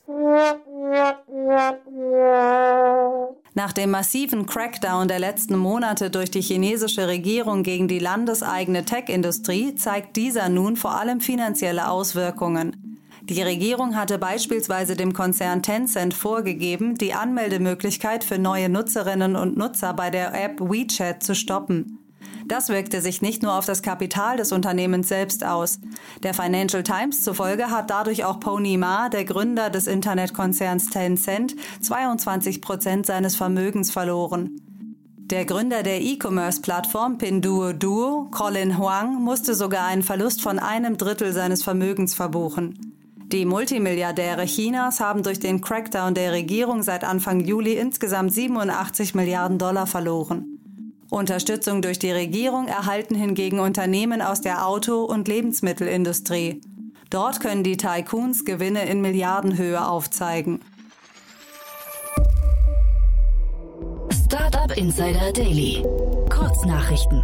Nach 3.54 3.72
dem 3.72 3.92
massiven 3.92 4.48
Crackdown 4.48 5.08
der 5.08 5.20
letzten 5.20 5.56
Monate 5.56 6.10
durch 6.10 6.32
die 6.32 6.42
chinesische 6.42 7.08
Regierung 7.08 7.62
gegen 7.62 7.88
die 7.88 8.00
landeseigene 8.00 8.84
Tech-Industrie 8.84 9.76
zeigt 9.76 10.16
dieser 10.16 10.50
nun 10.50 10.76
vor 10.76 10.96
allem 10.96 11.22
finanzielle 11.22 11.88
Auswirkungen. 11.88 13.00
Die 13.22 13.44
Regierung 13.44 13.96
hatte 13.96 14.18
beispielsweise 14.18 14.96
dem 14.96 15.14
Konzern 15.14 15.62
Tencent 15.62 16.16
vorgegeben, 16.16 16.96
die 16.98 17.14
Anmeldemöglichkeit 17.14 18.24
für 18.24 18.40
neue 18.40 18.70
Nutzerinnen 18.70 19.36
und 19.36 19.56
Nutzer 19.56 19.94
bei 19.94 20.10
der 20.10 20.34
App 20.34 20.60
WeChat 20.60 21.22
zu 21.22 21.36
stoppen. 21.36 22.05
Das 22.48 22.70
wirkte 22.70 23.02
sich 23.02 23.24
nicht 23.24 23.42
nur 23.42 23.54
auf 23.54 23.66
das 23.66 23.82
Kapital 23.82 24.38
des 24.38 24.52
Unternehmens 24.52 25.08
selbst 25.08 25.44
aus. 25.44 25.80
Der 26.22 26.36
Financial 26.36 26.84
Times 26.84 27.24
zufolge 27.24 27.72
hat 27.72 27.90
dadurch 27.90 28.24
auch 28.24 28.40
Pony 28.40 28.78
Ma, 28.78 29.10
der 29.10 29.26
Gründer 29.26 29.72
des 29.72 29.88
Internetkonzerns 29.88 30.92
Tencent, 30.92 31.56
22 31.82 32.62
Prozent 32.62 33.08
seines 33.08 33.36
Vermögens 33.36 33.90
verloren. 33.90 34.62
Der 35.18 35.46
Gründer 35.46 35.82
der 35.82 36.02
E-Commerce-Plattform 36.02 37.18
Pinduoduo, 37.18 38.28
Colin 38.30 38.78
Huang, 38.78 39.24
musste 39.24 39.56
sogar 39.56 39.88
einen 39.88 40.04
Verlust 40.04 40.44
von 40.44 40.60
einem 40.60 40.98
Drittel 40.98 41.34
seines 41.34 41.64
Vermögens 41.64 42.14
verbuchen. 42.14 42.94
Die 43.32 43.46
Multimilliardäre 43.46 44.46
Chinas 44.46 45.00
haben 45.00 45.24
durch 45.24 45.40
den 45.40 45.62
Crackdown 45.62 46.14
der 46.14 46.32
Regierung 46.32 46.84
seit 46.84 47.04
Anfang 47.04 47.40
Juli 47.40 47.74
insgesamt 47.74 48.34
87 48.34 49.16
Milliarden 49.16 49.58
Dollar 49.58 49.88
verloren. 49.88 50.55
Unterstützung 51.16 51.82
durch 51.82 51.98
die 51.98 52.12
Regierung 52.12 52.68
erhalten 52.68 53.16
hingegen 53.16 53.60
Unternehmen 53.62 54.22
aus 54.22 54.42
der 54.42 54.68
Auto- 54.68 55.06
und 55.06 55.30
Lebensmittelindustrie. 55.30 56.60
Dort 57.10 57.40
können 57.40 57.64
die 57.64 57.78
Tycoons 57.78 58.44
Gewinne 58.44 58.86
in 58.86 59.00
Milliardenhöhe 59.00 59.88
aufzeigen. 59.88 60.60
Startup 64.26 64.76
Insider 64.76 65.32
Daily. 65.32 65.86
Kurznachrichten. 66.30 67.24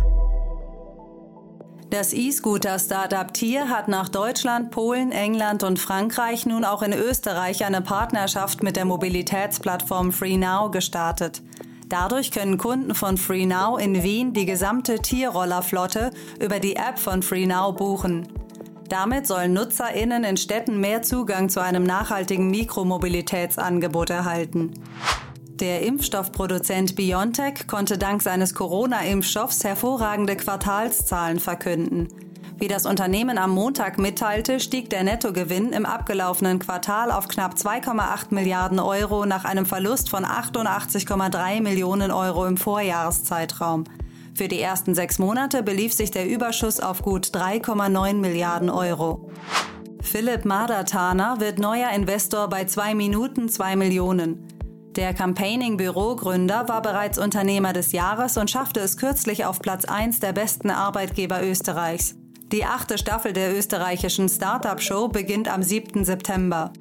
Das 1.89 2.13
E-Scooter-Startup 2.13 3.33
Tier 3.33 3.67
hat 3.67 3.89
nach 3.89 4.07
Deutschland, 4.07 4.71
Polen, 4.71 5.11
England 5.11 5.63
und 5.63 5.77
Frankreich 5.77 6.45
nun 6.45 6.63
auch 6.63 6.81
in 6.81 6.93
Österreich 6.93 7.65
eine 7.65 7.81
Partnerschaft 7.81 8.63
mit 8.63 8.77
der 8.77 8.85
Mobilitätsplattform 8.85 10.13
FreeNow 10.13 10.71
gestartet. 10.71 11.41
Dadurch 11.91 12.31
können 12.31 12.57
Kunden 12.57 12.95
von 12.95 13.17
FreeNow 13.17 13.77
in 13.77 14.01
Wien 14.01 14.31
die 14.31 14.45
gesamte 14.45 14.99
Tierrollerflotte 14.99 16.11
über 16.39 16.61
die 16.61 16.77
App 16.77 16.97
von 16.97 17.21
FreeNow 17.21 17.75
buchen. 17.75 18.29
Damit 18.87 19.27
sollen 19.27 19.51
NutzerInnen 19.51 20.23
in 20.23 20.37
Städten 20.37 20.79
mehr 20.79 21.01
Zugang 21.01 21.49
zu 21.49 21.59
einem 21.61 21.83
nachhaltigen 21.83 22.49
Mikromobilitätsangebot 22.49 24.09
erhalten. 24.09 24.71
Der 25.59 25.81
Impfstoffproduzent 25.81 26.95
BioNTech 26.95 27.67
konnte 27.67 27.97
dank 27.97 28.21
seines 28.21 28.53
Corona-Impfstoffs 28.53 29.65
hervorragende 29.65 30.37
Quartalszahlen 30.37 31.41
verkünden. 31.41 32.07
Wie 32.61 32.67
das 32.67 32.85
Unternehmen 32.85 33.39
am 33.39 33.49
Montag 33.49 33.97
mitteilte, 33.97 34.59
stieg 34.59 34.91
der 34.91 35.03
Nettogewinn 35.03 35.73
im 35.73 35.83
abgelaufenen 35.83 36.59
Quartal 36.59 37.11
auf 37.11 37.27
knapp 37.27 37.55
2,8 37.55 38.25
Milliarden 38.29 38.79
Euro 38.79 39.25
nach 39.25 39.45
einem 39.45 39.65
Verlust 39.65 40.11
von 40.11 40.23
88,3 40.25 41.59
Millionen 41.59 42.11
Euro 42.11 42.45
im 42.45 42.57
Vorjahreszeitraum. 42.57 43.85
Für 44.35 44.47
die 44.47 44.61
ersten 44.61 44.93
sechs 44.93 45.17
Monate 45.17 45.63
belief 45.63 45.91
sich 45.91 46.11
der 46.11 46.29
Überschuss 46.29 46.79
auf 46.79 47.01
gut 47.01 47.29
3,9 47.33 48.13
Milliarden 48.13 48.69
Euro. 48.69 49.31
Philipp 50.03 50.45
Madatana 50.45 51.39
wird 51.39 51.57
neuer 51.57 51.89
Investor 51.89 52.47
bei 52.47 52.65
2 52.65 52.93
Minuten 52.93 53.49
2 53.49 53.75
Millionen. 53.75 54.47
Der 54.95 55.15
Campaigning-Büro-Gründer 55.15 56.69
war 56.69 56.83
bereits 56.83 57.17
Unternehmer 57.17 57.73
des 57.73 57.91
Jahres 57.91 58.37
und 58.37 58.51
schaffte 58.51 58.81
es 58.81 58.97
kürzlich 58.97 59.45
auf 59.45 59.57
Platz 59.61 59.85
1 59.85 60.19
der 60.19 60.33
besten 60.33 60.69
Arbeitgeber 60.69 61.41
Österreichs. 61.41 62.20
Die 62.51 62.65
achte 62.65 62.97
Staffel 62.97 63.31
der 63.31 63.57
österreichischen 63.57 64.27
Startup-Show 64.27 65.07
beginnt 65.07 65.47
am 65.47 65.63
7. 65.63 66.03
September. 66.03 66.73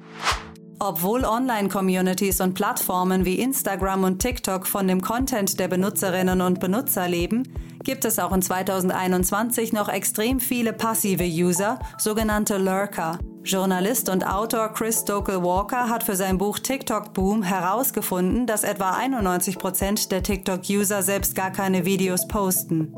Obwohl 0.79 1.23
Online-Communities 1.23 2.41
und 2.41 2.55
Plattformen 2.55 3.23
wie 3.23 3.39
Instagram 3.39 4.03
und 4.03 4.19
TikTok 4.19 4.67
von 4.67 4.85
dem 4.87 4.99
Content 4.99 5.59
der 5.61 5.69
Benutzerinnen 5.69 6.41
und 6.41 6.59
Benutzer 6.59 7.07
leben, 7.07 7.47
gibt 7.85 8.03
es 8.03 8.19
auch 8.19 8.33
in 8.33 8.41
2021 8.41 9.71
noch 9.71 9.87
extrem 9.87 10.41
viele 10.41 10.73
passive 10.73 11.23
User, 11.23 11.79
sogenannte 11.97 12.57
Lurker. 12.57 13.17
Journalist 13.43 14.09
und 14.09 14.27
Autor 14.27 14.73
Chris 14.73 15.01
Stokel 15.01 15.41
Walker 15.41 15.87
hat 15.87 16.03
für 16.03 16.17
sein 16.17 16.37
Buch 16.37 16.59
TikTok 16.59 17.13
Boom 17.13 17.43
herausgefunden, 17.43 18.45
dass 18.45 18.65
etwa 18.65 18.91
91 18.91 19.57
Prozent 19.57 20.11
der 20.11 20.21
TikTok-User 20.21 21.01
selbst 21.01 21.33
gar 21.33 21.51
keine 21.51 21.85
Videos 21.85 22.27
posten. 22.27 22.93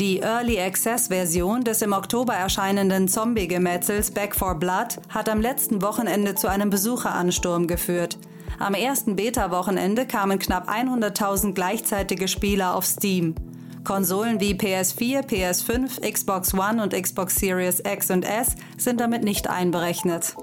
Die 0.00 0.20
Early 0.20 0.60
Access 0.60 1.08
Version 1.08 1.64
des 1.64 1.82
im 1.82 1.92
Oktober 1.92 2.32
erscheinenden 2.32 3.08
Zombie-Gemetzels 3.08 4.12
Back 4.12 4.36
for 4.36 4.54
Blood 4.54 5.00
hat 5.08 5.28
am 5.28 5.40
letzten 5.40 5.82
Wochenende 5.82 6.36
zu 6.36 6.46
einem 6.46 6.70
Besucheransturm 6.70 7.66
geführt. 7.66 8.16
Am 8.60 8.74
ersten 8.74 9.16
Beta-Wochenende 9.16 10.06
kamen 10.06 10.38
knapp 10.38 10.70
100.000 10.70 11.52
gleichzeitige 11.52 12.28
Spieler 12.28 12.76
auf 12.76 12.84
Steam. 12.84 13.34
Konsolen 13.82 14.38
wie 14.38 14.54
PS4, 14.54 15.26
PS5, 15.26 16.08
Xbox 16.08 16.54
One 16.54 16.80
und 16.80 16.94
Xbox 16.94 17.34
Series 17.34 17.80
X 17.80 18.12
und 18.12 18.24
S 18.24 18.54
sind 18.76 19.00
damit 19.00 19.24
nicht 19.24 19.50
einberechnet. 19.50 20.36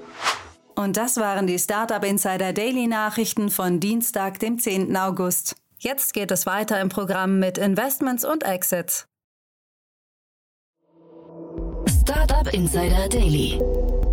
Und 0.75 0.97
das 0.97 1.15
waren 1.15 1.47
die 1.47 1.59
Startup 1.59 2.03
Insider 2.03 2.51
Daily 2.51 2.87
Nachrichten 2.87 3.49
von 3.49 3.79
Dienstag, 3.79 4.37
dem 4.39 4.59
10. 4.59 4.97
August. 4.97 5.55
Jetzt 5.79 6.13
geht 6.13 6.31
es 6.31 6.45
weiter 6.45 6.81
im 6.81 6.89
Programm 6.89 7.39
mit 7.39 7.57
Investments 7.57 8.25
und 8.25 8.43
Exits. 8.43 9.07
Startup 12.45 12.53
Insider 12.53 13.09
Daily. 13.09 13.59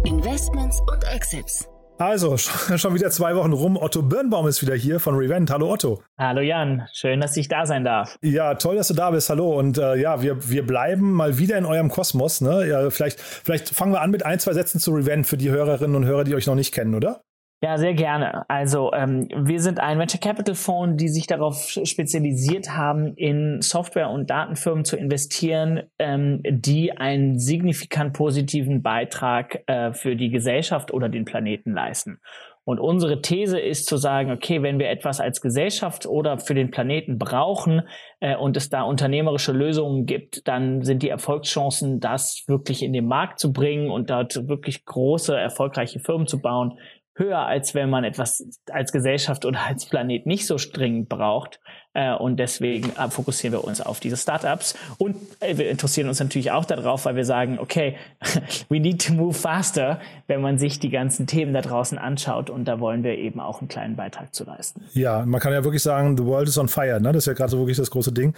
Investments 0.05 0.81
und 0.91 1.05
Exits. 1.05 1.69
Also, 1.99 2.37
schon 2.77 2.95
wieder 2.95 3.11
zwei 3.11 3.35
Wochen 3.37 3.53
rum. 3.53 3.77
Otto 3.77 4.03
Birnbaum 4.03 4.47
ist 4.47 4.63
wieder 4.63 4.75
hier 4.75 5.01
von 5.01 5.15
Revent. 5.17 5.51
Hallo 5.51 5.71
Otto. 5.71 6.03
Hallo 6.19 6.41
Jan, 6.41 6.87
schön, 6.93 7.21
dass 7.21 7.37
ich 7.37 7.49
da 7.49 7.67
sein 7.67 7.85
darf. 7.85 8.17
Ja, 8.23 8.55
toll, 8.55 8.77
dass 8.77 8.89
du 8.89 8.95
da 8.95 9.11
bist. 9.11 9.29
Hallo. 9.29 9.59
Und 9.59 9.79
äh, 9.79 9.97
ja, 9.97 10.23
wir, 10.23 10.49
wir 10.49 10.67
bleiben 10.67 11.13
mal 11.13 11.39
wieder 11.39 11.59
in 11.59 11.67
eurem 11.67 11.91
Kosmos. 11.91 12.41
Ne? 12.41 12.67
Ja, 12.69 12.91
vielleicht, 12.91 13.21
vielleicht 13.21 13.69
fangen 13.69 13.93
wir 13.93 14.01
an 14.01 14.11
mit 14.11 14.25
ein, 14.25 14.39
zwei 14.39 14.55
Sätzen 14.55 14.81
zu 14.81 14.93
Revent 14.93 15.27
für 15.27 15.37
die 15.37 15.51
Hörerinnen 15.51 15.97
und 15.97 16.05
Hörer, 16.07 16.25
die 16.25 16.35
euch 16.35 16.47
noch 16.47 16.55
nicht 16.55 16.73
kennen, 16.73 16.95
oder? 16.95 17.23
Ja, 17.65 17.79
sehr 17.79 17.95
gerne. 17.95 18.45
Also 18.51 18.93
ähm, 18.93 19.29
wir 19.37 19.61
sind 19.61 19.79
ein 19.79 19.97
Venture 19.97 20.19
Capital 20.19 20.57
Fonds, 20.57 20.97
die 21.01 21.09
sich 21.09 21.29
darauf 21.29 21.69
spezialisiert 21.85 22.71
haben, 22.71 23.15
in 23.15 23.63
Software- 23.63 24.11
und 24.11 24.31
Datenfirmen 24.31 24.85
zu 24.85 24.97
investieren, 24.97 25.85
ähm, 26.01 26.41
die 26.43 26.91
einen 26.91 27.39
signifikant 27.39 28.15
positiven 28.15 28.83
Beitrag 28.83 29.63
äh, 29.69 29.93
für 29.93 30.17
die 30.17 30.31
Gesellschaft 30.31 30.93
oder 30.93 31.09
den 31.09 31.25
Planeten 31.25 31.73
leisten. 31.73 32.19
Und 32.65 32.81
unsere 32.81 33.23
These 33.23 33.61
ist 33.61 33.87
zu 33.87 33.97
sagen, 33.97 34.33
okay, 34.33 34.63
wenn 34.63 34.81
wir 34.81 34.91
etwas 34.91 35.21
als 35.21 35.41
Gesellschaft 35.41 36.07
oder 36.07 36.39
für 36.39 36.55
den 36.55 36.73
Planeten 36.73 37.17
brauchen 37.17 37.83
äh, 38.19 38.37
und 38.37 38.57
es 38.57 38.71
da 38.71 38.83
unternehmerische 38.83 39.53
Lösungen 39.53 40.07
gibt, 40.07 40.49
dann 40.49 40.83
sind 40.83 41.05
die 41.05 41.09
Erfolgschancen, 41.09 42.01
das 42.01 42.43
wirklich 42.49 42.83
in 42.83 42.93
den 42.93 43.07
Markt 43.07 43.39
zu 43.39 43.53
bringen 43.53 43.89
und 43.89 44.11
dort 44.11 44.49
wirklich 44.49 44.85
große, 44.85 45.37
erfolgreiche 45.37 46.01
Firmen 46.01 46.27
zu 46.27 46.41
bauen, 46.41 46.79
höher, 47.15 47.47
als 47.47 47.75
wenn 47.75 47.91
man 47.91 48.05
etwas 48.05 48.45
als 48.71 48.93
Gesellschaft 48.93 49.45
oder 49.45 49.61
als 49.67 49.87
Planet 49.87 50.27
nicht 50.27 50.47
so 50.47 50.57
dringend 50.57 51.09
braucht. 51.09 51.61
Äh, 51.95 52.15
und 52.15 52.39
deswegen 52.39 52.91
äh, 52.97 53.11
fokussieren 53.11 53.53
wir 53.53 53.65
uns 53.65 53.81
auf 53.81 54.01
diese 54.01 54.17
Startups. 54.17 54.75
Und 54.97 55.17
äh, 55.41 55.59
wir 55.59 55.69
interessieren 55.69 56.09
uns 56.09 56.21
natürlich 56.21 56.51
auch 56.51 56.65
darauf, 56.65 57.05
weil 57.05 57.17
wir 57.17 57.27
sagen, 57.27 57.59
okay, 57.59 57.97
we 58.71 58.81
need 58.81 59.07
to 59.07 59.13
move 59.13 59.35
faster, 59.35 60.01
wenn 60.27 60.41
man 60.41 60.59
sich 60.59 60.79
die 60.79 60.89
ganzen 60.89 61.27
Themen 61.27 61.53
da 61.53 61.61
draußen 61.61 61.99
anschaut. 61.99 62.49
Und 62.49 62.65
da 62.65 62.81
wollen 62.81 63.05
wir 63.05 63.19
eben 63.19 63.41
auch 63.41 63.61
einen 63.61 63.69
kleinen 63.69 63.97
Beitrag 63.97 64.35
zu 64.35 64.45
leisten. 64.45 64.83
Ja, 64.95 65.27
man 65.27 65.41
kann 65.41 65.53
ja 65.53 65.65
wirklich 65.65 65.83
sagen, 65.83 66.17
the 66.17 66.25
world 66.25 66.49
is 66.49 66.57
on 66.57 66.69
fire. 66.69 66.99
Ne? 66.99 67.13
Das 67.13 67.25
ist 67.25 67.27
ja 67.27 67.35
gerade 67.35 67.51
so 67.51 67.59
wirklich 67.59 67.77
das 67.77 67.91
große 67.91 68.13
Ding. 68.13 68.35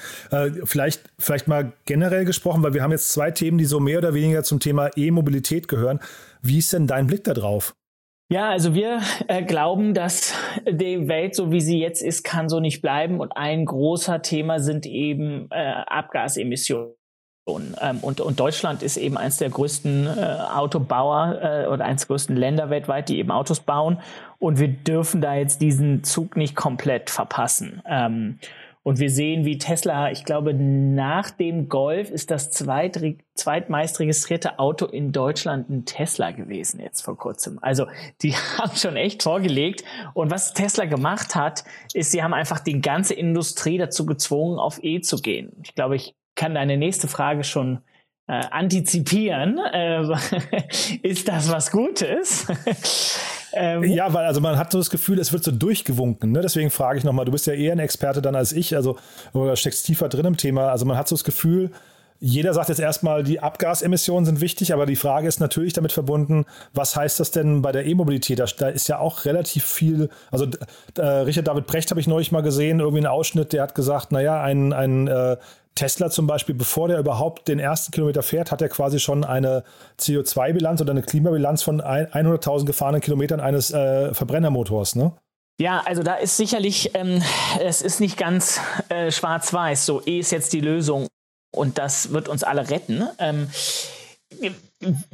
Vielleicht, 0.65 1.03
vielleicht 1.19 1.49
mal 1.49 1.73
generell 1.85 2.25
gesprochen, 2.25 2.63
weil 2.63 2.75
wir 2.75 2.83
haben 2.83 2.91
jetzt 2.91 3.13
zwei 3.13 3.31
Themen, 3.31 3.59
die 3.59 3.65
so 3.65 3.79
mehr 3.79 3.99
oder 3.99 4.15
weniger 4.15 4.43
zum 4.43 4.59
Thema 4.59 4.91
E-Mobilität 4.97 5.69
gehören. 5.69 6.01
Wie 6.43 6.59
ist 6.59 6.73
denn 6.73 6.87
dein 6.87 7.07
Blick 7.07 7.25
da 7.25 7.35
drauf? 7.35 7.75
Ja, 8.31 8.49
also 8.49 8.75
wir 8.75 9.01
äh, 9.29 9.43
glauben, 9.43 9.93
dass 9.93 10.35
die 10.67 11.09
Welt, 11.09 11.35
so 11.35 11.53
wie 11.53 11.61
sie 11.61 11.79
jetzt 11.79 12.03
ist, 12.03 12.25
kann 12.25 12.49
so 12.49 12.59
nicht 12.59 12.81
bleiben. 12.81 13.21
Und 13.21 13.37
ein 13.37 13.67
großer 13.67 14.23
Thema 14.23 14.61
sind 14.61 14.87
eben 14.87 15.49
äh, 15.51 15.83
Abgasemissionen. 15.87 16.95
Ähm, 17.47 17.99
und, 18.01 18.23
und 18.23 18.41
Deutschland 18.41 18.83
ist 18.83 18.97
eben 18.97 19.19
eines 19.19 19.37
der 19.37 19.51
größten 19.51 20.07
äh, 20.07 20.39
Autobauer 20.55 21.39
äh, 21.43 21.67
oder 21.67 21.85
eines 21.85 22.03
der 22.03 22.09
größten 22.09 22.35
Länder 22.35 22.71
weltweit, 22.71 23.11
die 23.11 23.19
eben 23.19 23.31
Autos 23.31 23.61
bauen. 23.61 24.01
Und 24.39 24.59
wir 24.59 24.69
dürfen 24.69 25.21
da 25.21 25.35
jetzt 25.35 25.61
diesen 25.61 26.03
Zug 26.05 26.37
nicht 26.37 26.57
komplett 26.57 27.11
verpassen. 27.11 27.83
Ähm, 27.87 28.39
und 28.85 28.99
wir 28.99 29.09
sehen, 29.09 29.47
wie 29.47 29.57
Tesla, 29.57 30.11
ich 30.11 30.25
glaube, 30.25 30.53
nach 30.53 31.31
dem 31.31 31.71
Golf 31.71 32.11
ist 32.11 32.31
das 32.31 32.51
zweit, 32.51 33.01
zweitmeist 33.35 33.99
registrierte 33.99 34.59
Auto 34.59 34.85
in 34.85 35.11
Deutschland 35.11 35.71
ein 35.71 35.87
Tesla 35.87 36.33
gewesen 36.33 36.81
jetzt 36.81 37.01
vor 37.01 37.17
kurzem. 37.17 37.59
Also 37.63 37.87
die 38.21 38.35
haben 38.59 38.77
schon 38.77 38.97
echt 38.97 39.23
vorgelegt. 39.23 39.85
Und 40.13 40.31
was 40.31 40.53
Tesla 40.53 40.85
gemacht 40.85 41.35
hat, 41.35 41.65
ist, 41.95 42.11
sie 42.11 42.23
haben 42.23 42.35
einfach 42.35 42.61
die 42.61 42.83
ganze 42.83 43.15
Industrie 43.15 43.79
dazu 43.79 44.05
gezwungen, 44.05 44.59
auf 44.59 44.79
E 44.85 45.01
zu 45.01 45.17
gehen. 45.17 45.53
Ich 45.65 45.75
glaube, 45.75 45.97
ich 45.97 46.15
kann 46.35 46.55
deine 46.55 46.77
nächste 46.77 47.09
Frage 47.09 47.43
schon 47.43 47.79
äh, 48.27 48.33
antizipieren. 48.51 49.57
Äh, 49.59 50.03
ist 51.03 51.27
das 51.27 51.51
was 51.51 51.71
Gutes? 51.71 52.47
Ähm, 53.55 53.85
ja, 53.85 54.13
weil 54.13 54.25
also 54.25 54.41
man 54.41 54.59
hat 54.59 54.73
so 54.73 54.79
das 54.79 54.91
Gefühl, 54.91 55.19
es 55.19 55.33
wird 55.33 55.45
so 55.45 55.53
durchgewunken. 55.53 56.33
Ne? 56.33 56.41
Deswegen 56.41 56.71
frage 56.71 56.99
ich 56.99 57.05
nochmal, 57.05 57.25
du 57.25 57.33
bist 57.33 57.47
ja 57.47 57.53
eher 57.53 57.73
ein 57.73 57.79
Experte 57.79 58.21
dann 58.21 58.35
als 58.35 58.53
ich, 58.53 58.75
also 58.75 58.97
oder 59.33 59.57
steckst 59.57 59.87
tiefer 59.87 60.09
drin 60.09 60.27
im 60.27 60.37
Thema. 60.37 60.71
Also 60.71 60.85
man 60.85 60.97
hat 60.97 61.09
so 61.09 61.15
das 61.15 61.25
Gefühl, 61.25 61.71
jeder 62.21 62.55
sagt 62.55 62.69
jetzt 62.69 62.79
erstmal, 62.79 63.23
die 63.23 63.41
Abgasemissionen 63.41 64.25
sind 64.25 64.41
wichtig, 64.41 64.73
aber 64.73 64.87
die 64.87 64.97
Frage 64.97 65.29
ist 65.29 65.41
natürlich 65.41 65.73
damit 65.73 65.93
verbunden, 65.93 66.47
was 66.73 66.97
heißt 66.97 67.21
das 67.21 67.33
denn 67.33 67.61
bei 67.61 67.71
der 67.71 67.87
E-Mobilität? 67.87 68.43
Da, 68.59 68.69
ist 68.69 68.89
ja 68.89 68.99
auch 68.99 69.25
relativ 69.25 69.65
viel, 69.65 70.09
also 70.31 70.47
äh, 70.97 71.03
Richard 71.03 71.49
David 71.49 71.67
Brecht 71.67 71.91
habe 71.91 72.01
ich 72.01 72.07
neulich 72.07 72.33
mal 72.33 72.43
gesehen, 72.43 72.81
irgendwie 72.81 72.99
einen 72.99 73.09
Ausschnitt, 73.09 73.53
der 73.53 73.65
hat 73.65 73.75
gesagt, 73.75 74.13
naja, 74.13 74.41
ein, 74.43 74.73
ein 74.73 75.09
äh, 75.09 75.37
Tesla 75.75 76.11
zum 76.11 76.27
Beispiel, 76.27 76.55
bevor 76.55 76.89
der 76.89 76.99
überhaupt 76.99 77.49
den 77.49 77.59
ersten 77.59 77.91
Kilometer 77.93 78.23
fährt, 78.23 78.53
hat 78.53 78.63
er 78.63 78.69
quasi 78.69 79.01
schon 79.01 79.25
eine 79.25 79.65
CO2-Bilanz 79.99 80.81
oder 80.81 80.93
eine 80.93 81.03
Klimabilanz 81.03 81.63
von 81.63 81.81
100.000 81.81 82.65
gefahrenen 82.65 83.01
Kilometern 83.01 83.41
eines 83.41 83.73
äh, 83.73 84.15
Verbrennermotors, 84.15 84.95
ne? 84.95 85.13
Ja, 85.61 85.83
also 85.85 86.03
da 86.03 86.17
ist 86.17 86.37
sicherlich, 86.37 86.91
ähm, 86.95 87.23
es 87.61 87.81
ist 87.81 88.01
nicht 88.01 88.17
ganz 88.17 88.61
äh, 88.89 89.13
schwarz-weiß, 89.13 89.87
so 89.87 90.03
E 90.05 90.19
ist 90.19 90.33
jetzt 90.33 90.53
die 90.53 90.61
Lösung 90.61 91.07
und 91.55 91.79
das 91.79 92.13
wird 92.13 92.29
uns 92.29 92.43
alle 92.43 92.71
retten. 92.71 93.05
Ähm, 93.19 93.49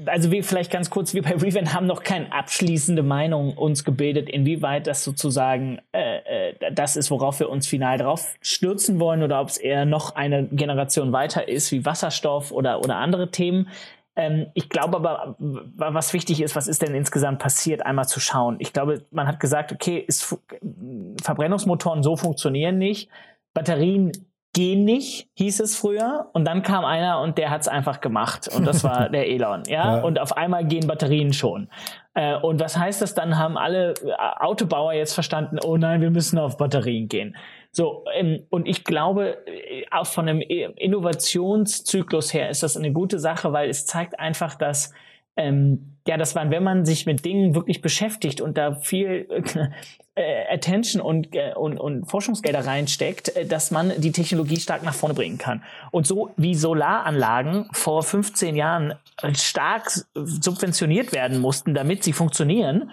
also 0.06 0.30
wir 0.30 0.44
vielleicht 0.44 0.70
ganz 0.70 0.90
kurz, 0.90 1.14
wir 1.14 1.22
bei 1.22 1.32
Revent 1.32 1.74
haben 1.74 1.86
noch 1.86 2.02
keine 2.02 2.32
abschließende 2.32 3.02
Meinung 3.02 3.56
uns 3.56 3.84
gebildet, 3.84 4.28
inwieweit 4.28 4.86
das 4.86 5.04
sozusagen 5.04 5.80
äh, 5.92 6.18
äh, 6.50 6.72
das 6.72 6.96
ist, 6.96 7.10
worauf 7.10 7.40
wir 7.40 7.48
uns 7.48 7.66
final 7.66 7.98
drauf 7.98 8.34
stürzen 8.40 9.00
wollen 9.00 9.22
oder 9.22 9.40
ob 9.40 9.48
es 9.48 9.56
eher 9.56 9.84
noch 9.84 10.14
eine 10.14 10.46
Generation 10.46 11.12
weiter 11.12 11.48
ist, 11.48 11.72
wie 11.72 11.84
Wasserstoff 11.84 12.52
oder, 12.52 12.80
oder 12.80 12.96
andere 12.96 13.30
Themen. 13.30 13.68
Ähm, 14.16 14.46
ich 14.54 14.68
glaube 14.68 14.96
aber, 14.96 15.36
was 15.38 16.12
wichtig 16.12 16.40
ist, 16.42 16.56
was 16.56 16.68
ist 16.68 16.82
denn 16.82 16.94
insgesamt 16.94 17.38
passiert, 17.38 17.84
einmal 17.84 18.08
zu 18.08 18.20
schauen. 18.20 18.56
Ich 18.58 18.72
glaube, 18.72 19.04
man 19.10 19.26
hat 19.26 19.40
gesagt, 19.40 19.72
okay, 19.72 20.04
ist, 20.06 20.36
Verbrennungsmotoren 21.22 22.02
so 22.02 22.16
funktionieren 22.16 22.78
nicht. 22.78 23.08
Batterien 23.54 24.12
gehen 24.52 24.84
nicht, 24.84 25.28
hieß 25.34 25.60
es 25.60 25.76
früher. 25.76 26.28
Und 26.32 26.44
dann 26.44 26.62
kam 26.62 26.84
einer 26.84 27.20
und 27.20 27.38
der 27.38 27.50
hat 27.50 27.62
es 27.62 27.68
einfach 27.68 28.00
gemacht. 28.00 28.48
Und 28.48 28.66
das 28.66 28.82
war 28.82 29.08
der 29.10 29.28
Elon. 29.28 29.62
Ja? 29.66 29.96
ja? 29.96 30.02
Und 30.02 30.18
auf 30.18 30.36
einmal 30.36 30.64
gehen 30.64 30.86
Batterien 30.86 31.32
schon. 31.32 31.68
Äh, 32.14 32.36
und 32.36 32.60
was 32.60 32.76
heißt 32.76 33.00
das? 33.02 33.14
Dann 33.14 33.38
haben 33.38 33.56
alle 33.56 33.94
äh, 33.94 34.12
Autobauer 34.40 34.92
jetzt 34.92 35.14
verstanden, 35.14 35.58
oh 35.64 35.76
nein, 35.76 36.00
wir 36.00 36.10
müssen 36.10 36.38
auf 36.38 36.56
Batterien 36.56 37.08
gehen. 37.08 37.36
So, 37.70 38.04
ähm, 38.14 38.46
und 38.50 38.66
ich 38.66 38.82
glaube, 38.84 39.46
äh, 39.46 39.84
auch 39.92 40.06
von 40.06 40.28
einem 40.28 40.40
Innovationszyklus 40.40 42.34
her 42.34 42.50
ist 42.50 42.64
das 42.64 42.76
eine 42.76 42.92
gute 42.92 43.20
Sache, 43.20 43.52
weil 43.52 43.70
es 43.70 43.86
zeigt 43.86 44.18
einfach, 44.18 44.56
dass 44.56 44.92
ähm, 45.40 45.96
ja, 46.06 46.16
das 46.16 46.34
waren, 46.34 46.50
wenn 46.50 46.62
man 46.62 46.84
sich 46.84 47.06
mit 47.06 47.24
Dingen 47.24 47.54
wirklich 47.54 47.80
beschäftigt 47.82 48.40
und 48.40 48.58
da 48.58 48.74
viel 48.74 49.26
äh, 50.14 50.54
Attention 50.54 51.00
und, 51.00 51.34
äh, 51.34 51.52
und, 51.54 51.78
und 51.78 52.06
Forschungsgelder 52.06 52.66
reinsteckt, 52.66 53.36
äh, 53.36 53.46
dass 53.46 53.70
man 53.70 53.92
die 53.98 54.12
Technologie 54.12 54.58
stark 54.58 54.82
nach 54.82 54.94
vorne 54.94 55.14
bringen 55.14 55.38
kann. 55.38 55.62
Und 55.90 56.06
so 56.06 56.30
wie 56.36 56.54
Solaranlagen 56.54 57.68
vor 57.72 58.02
15 58.02 58.56
Jahren 58.56 58.94
stark 59.34 59.90
subventioniert 60.14 61.12
werden 61.12 61.38
mussten, 61.38 61.74
damit 61.74 62.04
sie 62.04 62.12
funktionieren, 62.12 62.90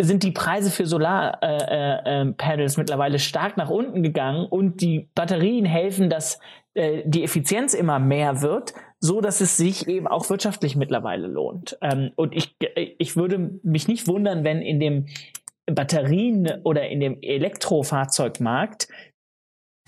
sind 0.00 0.22
die 0.22 0.30
Preise 0.30 0.70
für 0.70 0.86
Solarpanels 0.86 1.66
äh, 1.70 2.20
äh, 2.20 2.20
ähm, 2.22 2.74
mittlerweile 2.76 3.18
stark 3.18 3.56
nach 3.56 3.70
unten 3.70 4.02
gegangen 4.02 4.46
und 4.46 4.80
die 4.80 5.08
Batterien 5.14 5.64
helfen, 5.64 6.08
dass 6.10 6.40
äh, 6.74 7.02
die 7.04 7.22
Effizienz 7.22 7.74
immer 7.74 7.98
mehr 7.98 8.42
wird, 8.42 8.74
so 9.00 9.20
dass 9.20 9.40
es 9.40 9.56
sich 9.56 9.88
eben 9.88 10.06
auch 10.06 10.30
wirtschaftlich 10.30 10.76
mittlerweile 10.76 11.26
lohnt. 11.26 11.76
Ähm, 11.82 12.12
und 12.16 12.34
ich, 12.34 12.56
ich 12.98 13.16
würde 13.16 13.60
mich 13.62 13.88
nicht 13.88 14.06
wundern, 14.06 14.44
wenn 14.44 14.62
in 14.62 14.80
dem 14.80 15.06
Batterien 15.66 16.48
oder 16.64 16.88
in 16.88 17.00
dem 17.00 17.18
Elektrofahrzeugmarkt 17.20 18.88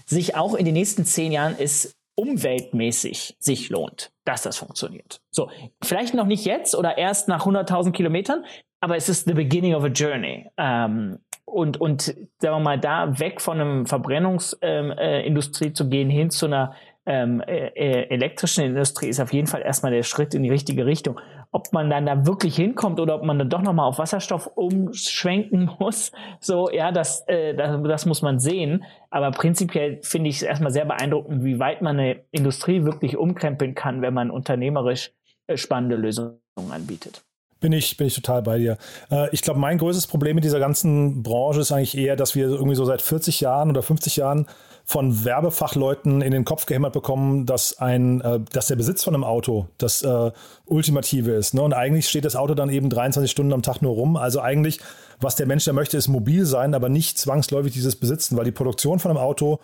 sich 0.07 0.37
auch 0.37 0.55
in 0.55 0.65
den 0.65 0.75
nächsten 0.75 1.05
zehn 1.05 1.33
Jahren 1.33 1.57
es 1.59 1.97
umweltmäßig 2.17 3.37
sich 3.41 3.71
lohnt, 3.71 4.13
dass 4.25 4.43
das 4.43 4.57
funktioniert. 4.57 5.21
So, 5.31 5.51
vielleicht 5.83 6.15
noch 6.15 6.27
nicht 6.27 6.45
jetzt 6.45 6.77
oder 6.77 6.97
erst 6.97 7.29
nach 7.29 7.47
100.000 7.47 7.93
Kilometern, 7.93 8.45
aber 8.81 8.97
es 8.97 9.09
ist 9.09 9.27
the 9.27 9.35
beginning 9.35 9.75
of 9.75 9.85
a 9.85 9.89
journey. 9.89 10.51
Ähm, 10.57 11.19
und, 11.45 11.81
und 11.81 12.03
sagen 12.03 12.27
wir 12.41 12.59
mal, 12.59 12.81
da 12.81 13.19
weg 13.19 13.41
von 13.41 13.61
einem 13.61 13.87
Verbrennungsindustrie 13.87 15.65
ähm, 15.67 15.71
äh, 15.71 15.75
zu 15.75 15.89
gehen 15.89 16.11
hin 16.11 16.31
zu 16.31 16.47
einer 16.47 16.75
ähm, 17.07 17.43
äh, 17.43 17.67
äh, 17.69 18.09
elektrischen 18.09 18.65
Industrie 18.65 19.09
ist 19.09 19.21
auf 19.21 19.33
jeden 19.33 19.47
Fall 19.47 19.61
erstmal 19.63 19.93
der 19.93 20.03
Schritt 20.03 20.35
in 20.35 20.43
die 20.43 20.51
richtige 20.51 20.87
Richtung. 20.87 21.21
Ob 21.53 21.73
man 21.73 21.91
dann 21.91 22.07
da 22.07 22.27
wirklich 22.27 22.57
hinkommt 22.57 22.99
oder 22.99 23.17
ob 23.17 23.25
man 23.25 23.39
dann 23.39 23.51
doch 23.51 23.61
nochmal 23.61 23.87
auf 23.87 23.99
Wasserstoff 23.99 24.47
umschwenken 24.55 25.71
muss, 25.79 26.13
so, 26.41 26.71
ja, 26.71 26.93
das, 26.93 27.27
äh, 27.29 27.55
das, 27.55 27.81
das 27.83 28.07
muss 28.07 28.23
man 28.23 28.39
sehen. 28.39 28.85
Aber 29.11 29.31
prinzipiell 29.33 30.01
finde 30.03 30.31
ich 30.31 30.37
es 30.37 30.43
erstmal 30.43 30.73
sehr 30.73 30.87
beeindruckend, 30.87 31.45
wie 31.45 31.59
weit 31.59 31.83
man 31.83 31.99
eine 31.99 32.25
Industrie 32.31 32.85
wirklich 32.85 33.17
umkrempeln 33.17 33.75
kann, 33.75 34.01
wenn 34.01 34.15
man 34.15 34.31
unternehmerisch 34.31 35.13
äh, 35.47 35.57
spannende 35.59 35.97
Lösungen 35.97 36.41
anbietet. 36.71 37.23
Bin 37.65 37.73
ich, 37.73 37.97
bin 37.97 38.09
ich 38.09 38.15
total 38.15 38.43
bei 38.43 38.59
dir. 38.59 38.77
Äh, 39.11 39.31
ich 39.33 39.41
glaube, 39.41 39.59
mein 39.59 39.79
größtes 39.79 40.07
Problem 40.07 40.35
mit 40.35 40.45
dieser 40.45 40.59
ganzen 40.59 41.23
Branche 41.23 41.61
ist 41.61 41.73
eigentlich 41.73 41.97
eher, 41.97 42.15
dass 42.15 42.35
wir 42.35 42.47
irgendwie 42.47 42.75
so 42.75 42.85
seit 42.85 43.01
40 43.01 43.41
Jahren 43.41 43.71
oder 43.71 43.83
50 43.83 44.17
Jahren 44.17 44.45
von 44.85 45.25
Werbefachleuten 45.25 46.21
in 46.21 46.31
den 46.31 46.45
Kopf 46.45 46.67
gehämmert 46.67 46.93
bekommen, 46.93 47.47
dass 47.47 47.79
ein, 47.79 48.21
äh, 48.21 48.41
dass 48.53 48.67
der 48.67 48.77
Besitz 48.77 49.03
von 49.03 49.15
einem 49.15 49.25
Auto 49.25 49.67
das 49.79 50.03
äh, 50.03 50.31
Ultimative 50.67 51.31
ist. 51.31 51.55
Ne? 51.55 51.63
Und 51.63 51.73
eigentlich 51.73 52.07
steht 52.07 52.27
das 52.27 52.37
Auto 52.37 52.53
dann 52.53 52.69
eben 52.69 52.91
23 52.91 53.31
Stunden 53.31 53.55
am 53.55 53.63
Tag 53.63 53.81
nur 53.81 53.95
rum. 53.95 54.19
Also 54.19 54.43
eigentlich, 54.43 54.81
was 55.19 55.35
der 55.37 55.47
Mensch 55.47 55.65
da 55.65 55.73
möchte, 55.73 55.97
ist 55.97 56.09
mobil 56.09 56.45
sein, 56.45 56.75
aber 56.75 56.91
nicht 56.91 57.17
zwangsläufig 57.17 57.73
dieses 57.73 57.97
Besitzen, 57.97 58.37
weil 58.37 58.45
die 58.45 58.53
Produktion 58.53 58.99
von 58.99 59.11
einem 59.11 59.21
Auto 59.21 59.59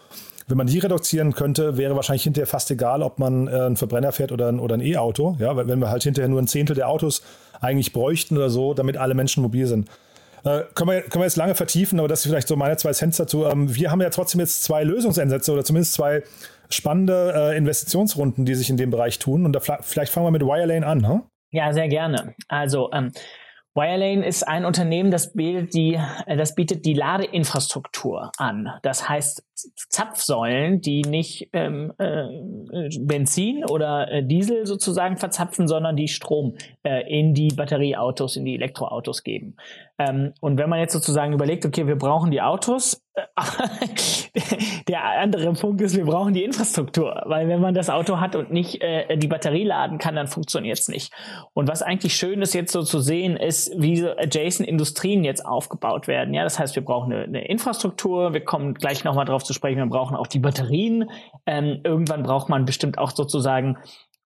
wenn 0.46 0.56
man 0.56 0.66
die 0.66 0.80
reduzieren 0.80 1.32
könnte, 1.32 1.76
wäre 1.76 1.94
wahrscheinlich 1.94 2.24
hinterher 2.24 2.48
fast 2.48 2.72
egal, 2.72 3.04
ob 3.04 3.20
man 3.20 3.48
einen 3.48 3.76
Verbrenner 3.76 4.10
fährt 4.10 4.32
oder 4.32 4.48
ein, 4.48 4.58
oder 4.58 4.74
ein 4.74 4.80
E-Auto. 4.80 5.36
Ja, 5.38 5.56
wenn 5.56 5.78
wir 5.78 5.90
halt 5.90 6.02
hinterher 6.02 6.28
nur 6.28 6.42
ein 6.42 6.48
Zehntel 6.48 6.74
der 6.74 6.88
Autos 6.88 7.22
eigentlich 7.60 7.92
bräuchten 7.92 8.36
oder 8.36 8.50
so, 8.50 8.74
damit 8.74 8.96
alle 8.96 9.14
Menschen 9.14 9.42
mobil 9.42 9.66
sind. 9.66 9.88
Äh, 10.44 10.62
können, 10.74 10.90
wir, 10.90 11.02
können 11.02 11.20
wir 11.20 11.24
jetzt 11.24 11.36
lange 11.36 11.54
vertiefen, 11.54 11.98
aber 11.98 12.08
das 12.08 12.20
ist 12.20 12.30
vielleicht 12.30 12.48
so 12.48 12.56
meine 12.56 12.76
zwei 12.76 12.92
Cents 12.92 13.18
dazu. 13.18 13.44
Ähm, 13.44 13.74
wir 13.74 13.90
haben 13.90 14.00
ja 14.00 14.10
trotzdem 14.10 14.40
jetzt 14.40 14.62
zwei 14.62 14.84
Lösungsansätze 14.84 15.52
oder 15.52 15.64
zumindest 15.64 15.92
zwei 15.92 16.22
spannende 16.70 17.32
äh, 17.36 17.56
Investitionsrunden, 17.56 18.44
die 18.44 18.54
sich 18.54 18.70
in 18.70 18.76
dem 18.76 18.90
Bereich 18.90 19.18
tun. 19.18 19.44
Und 19.44 19.52
da 19.52 19.60
vielleicht 19.60 20.12
fangen 20.12 20.26
wir 20.26 20.30
mit 20.30 20.42
Wirelane 20.42 20.86
an. 20.86 21.06
Huh? 21.06 21.20
Ja, 21.50 21.72
sehr 21.72 21.88
gerne. 21.88 22.34
Also 22.48 22.90
ähm, 22.92 23.12
Wirelane 23.74 24.26
ist 24.26 24.42
ein 24.46 24.64
Unternehmen, 24.64 25.10
das 25.10 25.32
bietet 25.32 25.74
die, 25.74 25.98
äh, 26.26 26.36
das 26.36 26.54
bietet 26.54 26.84
die 26.84 26.94
Ladeinfrastruktur 26.94 28.32
an. 28.36 28.70
Das 28.82 29.08
heißt 29.08 29.44
Zapfsäulen, 29.88 30.80
die 30.80 31.02
nicht 31.02 31.50
ähm, 31.52 31.92
äh, 31.98 32.88
Benzin 33.00 33.64
oder 33.64 34.10
äh, 34.10 34.24
Diesel 34.24 34.66
sozusagen 34.66 35.18
verzapfen, 35.18 35.68
sondern 35.68 35.96
die 35.96 36.08
Strom 36.08 36.56
äh, 36.82 37.08
in 37.08 37.34
die 37.34 37.48
Batterieautos, 37.48 38.36
in 38.36 38.44
die 38.44 38.54
Elektroautos 38.54 39.22
geben. 39.22 39.56
Ähm, 40.00 40.32
und 40.40 40.56
wenn 40.56 40.70
man 40.70 40.78
jetzt 40.78 40.94
sozusagen 40.94 41.34
überlegt, 41.34 41.66
okay, 41.66 41.86
wir 41.86 41.96
brauchen 41.96 42.30
die 42.30 42.40
Autos, 42.40 43.02
der 44.88 45.04
andere 45.04 45.52
Punkt 45.52 45.82
ist, 45.82 45.94
wir 45.94 46.06
brauchen 46.06 46.32
die 46.32 46.42
Infrastruktur, 46.42 47.22
weil 47.26 47.48
wenn 47.48 47.60
man 47.60 47.74
das 47.74 47.90
Auto 47.90 48.18
hat 48.18 48.34
und 48.34 48.50
nicht 48.50 48.80
äh, 48.80 49.18
die 49.18 49.26
Batterie 49.26 49.64
laden 49.64 49.98
kann, 49.98 50.16
dann 50.16 50.26
funktioniert 50.26 50.78
es 50.78 50.88
nicht. 50.88 51.12
Und 51.52 51.68
was 51.68 51.82
eigentlich 51.82 52.14
schön 52.14 52.40
ist 52.40 52.54
jetzt 52.54 52.72
so 52.72 52.82
zu 52.82 53.00
sehen, 53.00 53.36
ist, 53.36 53.74
wie 53.76 53.96
so 53.96 54.08
adjacent 54.12 54.66
Industrien 54.66 55.22
jetzt 55.22 55.44
aufgebaut 55.44 56.08
werden. 56.08 56.32
Ja, 56.32 56.44
das 56.44 56.58
heißt, 56.58 56.76
wir 56.76 56.84
brauchen 56.84 57.12
eine, 57.12 57.24
eine 57.24 57.46
Infrastruktur, 57.46 58.32
wir 58.32 58.42
kommen 58.42 58.72
gleich 58.72 59.04
nochmal 59.04 59.26
drauf 59.26 59.44
zu 59.44 59.52
sprechen, 59.52 59.76
wir 59.76 59.86
brauchen 59.86 60.16
auch 60.16 60.28
die 60.28 60.38
Batterien. 60.38 61.10
Ähm, 61.44 61.80
irgendwann 61.84 62.22
braucht 62.22 62.48
man 62.48 62.64
bestimmt 62.64 62.96
auch 62.96 63.10
sozusagen 63.10 63.76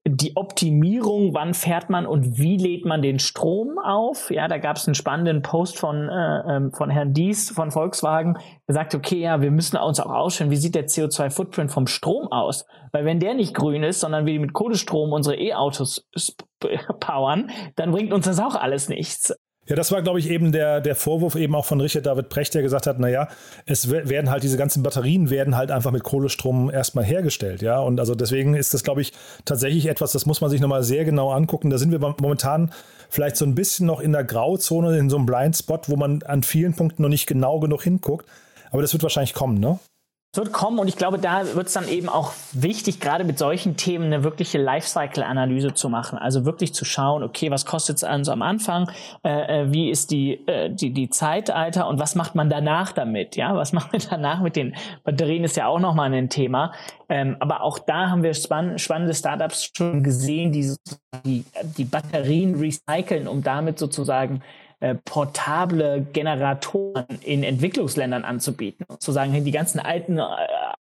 die 0.06 0.36
Optimierung, 0.36 1.34
wann 1.34 1.54
fährt 1.54 1.90
man 1.90 2.06
und 2.06 2.38
wie 2.38 2.58
lädt 2.58 2.84
man 2.84 3.02
den 3.02 3.20
Strom 3.20 3.80
auf. 3.80 4.32
Ja, 4.32 4.50
da 4.50 4.58
gab 4.58 4.76
es 4.76 4.86
einen 4.86 4.96
spannenden 4.96 5.42
Post 5.42 5.80
von, 5.80 6.10
äh, 6.10 6.56
ähm, 6.56 6.72
von 6.74 6.90
Herrn 6.90 7.14
Dies 7.14 7.52
von 7.52 7.72
Volkswagen, 7.72 8.38
der 8.68 8.76
sagt, 8.76 8.96
okay, 8.96 9.22
ja, 9.22 9.42
wir 9.42 9.52
müssen 9.52 9.78
uns 9.78 10.02
auch 10.02 10.12
ausschauen, 10.12 10.50
wie 10.50 10.58
sieht 10.58 10.76
der 10.76 10.88
CO2-Footprint 10.88 11.72
vom 11.72 11.88
Strom 11.88 12.30
aus? 12.32 12.66
Weil 12.92 13.06
wenn 13.06 13.22
der 13.22 13.34
nicht 13.34 13.54
grün 13.54 13.84
ist, 13.84 14.02
sondern 14.02 14.26
wir 14.26 14.38
mit 14.42 14.52
Kohlestrom 14.52 15.14
unsere 15.14 15.38
E-Autos 15.38 16.06
powern, 17.00 17.50
dann 17.78 17.92
bringt 17.92 18.12
uns 18.12 18.26
das 18.26 18.40
auch 18.40 18.56
alles 18.56 18.90
nichts. 18.90 19.34
Ja, 19.66 19.78
das 19.78 19.94
war, 19.94 20.02
glaube 20.02 20.20
ich, 20.20 20.30
eben 20.30 20.52
der, 20.52 20.82
der 20.82 20.94
Vorwurf 20.94 21.36
eben 21.36 21.56
auch 21.56 21.64
von 21.64 21.80
Richard 21.80 22.06
David 22.06 22.28
Precht, 22.28 22.54
der 22.54 22.62
gesagt 22.62 22.86
hat, 22.86 23.00
naja, 23.00 23.30
es 23.66 23.90
werden 23.90 24.30
halt 24.30 24.44
diese 24.44 24.58
ganzen 24.58 24.84
Batterien 24.84 25.30
werden 25.30 25.56
halt 25.56 25.72
einfach 25.72 25.92
mit 25.92 26.04
Kohlestrom 26.04 26.70
erstmal 26.70 27.06
hergestellt, 27.06 27.62
ja. 27.62 27.80
Und 27.80 28.00
also 28.02 28.14
deswegen 28.14 28.56
ist 28.56 28.74
das, 28.74 28.84
glaube 28.84 29.02
ich, 29.02 29.14
tatsächlich 29.46 29.86
etwas, 29.86 30.12
das 30.12 30.26
muss 30.26 30.42
man 30.42 30.50
sich 30.50 30.60
nochmal 30.60 30.84
sehr 30.84 31.06
genau 31.06 31.32
angucken. 31.32 31.70
Da 31.70 31.78
sind 31.78 31.92
wir 31.92 32.00
momentan 32.00 32.74
vielleicht 33.10 33.38
so 33.38 33.46
ein 33.46 33.56
bisschen 33.56 33.88
noch 33.88 34.02
in 34.02 34.12
der 34.12 34.26
Grauzone, 34.26 34.98
in 34.98 35.10
so 35.10 35.16
einem 35.16 35.26
Blindspot, 35.26 35.88
wo 35.88 35.96
man 35.96 36.24
an 36.24 36.44
vielen 36.44 36.74
Punkten 36.74 37.02
noch 37.02 37.10
nicht 37.10 37.28
genau 37.28 37.62
genug 37.62 37.84
hinguckt. 37.84 38.28
Aber 38.70 38.82
das 38.82 38.92
wird 38.92 39.04
wahrscheinlich 39.04 39.34
kommen, 39.34 39.60
ne? 39.60 39.80
Wird 40.36 40.52
kommen 40.52 40.80
und 40.80 40.88
ich 40.88 40.96
glaube, 40.96 41.20
da 41.20 41.54
wird 41.54 41.68
es 41.68 41.74
dann 41.74 41.88
eben 41.88 42.10
auch 42.10 42.34
wichtig, 42.54 43.00
gerade 43.00 43.24
mit 43.24 43.38
solchen 43.38 43.78
Themen 43.78 44.06
eine 44.06 44.24
wirkliche 44.24 44.58
Lifecycle-Analyse 44.58 45.76
zu 45.76 45.90
machen. 45.90 46.18
Also 46.18 46.44
wirklich 46.44 46.74
zu 46.74 46.86
schauen, 46.86 47.22
okay, 47.22 47.52
was 47.52 47.68
kostet 47.68 47.98
es 47.98 48.04
also 48.04 48.32
am 48.32 48.42
Anfang, 48.42 48.90
äh, 49.24 49.62
äh, 49.62 49.72
wie 49.72 49.92
ist 49.92 50.10
die, 50.10 50.34
äh, 50.48 50.72
die, 50.72 50.92
die 50.92 51.12
Zeitalter 51.12 51.88
und 51.88 52.00
was 52.00 52.16
macht 52.16 52.34
man 52.34 52.50
danach 52.50 52.94
damit? 52.94 53.36
Ja, 53.36 53.56
was 53.56 53.74
macht 53.74 53.94
man 53.94 54.02
danach 54.10 54.42
mit 54.42 54.56
den 54.56 54.76
Batterien 55.04 55.44
ist 55.44 55.56
ja 55.56 55.68
auch 55.68 55.80
nochmal 55.80 56.12
ein 56.12 56.30
Thema. 56.30 56.74
Ähm, 57.10 57.38
aber 57.40 57.62
auch 57.62 57.78
da 57.78 58.10
haben 58.10 58.24
wir 58.24 58.34
spann 58.34 58.80
spannende 58.80 59.14
Startups 59.14 59.70
schon 59.76 60.02
gesehen, 60.02 60.52
die 60.52 60.76
die, 61.26 61.46
die 61.78 61.86
Batterien 61.86 62.56
recyceln, 62.56 63.28
um 63.28 63.44
damit 63.44 63.78
sozusagen 63.78 64.42
äh, 64.84 64.96
portable 65.06 66.06
Generatoren 66.12 67.06
in 67.22 67.42
Entwicklungsländern 67.42 68.26
anzubieten. 68.26 68.86
zu 69.00 69.14
sagen, 69.14 69.32
die 69.46 69.52
ganzen 69.52 69.80
alten 69.80 70.18
äh, 70.18 70.26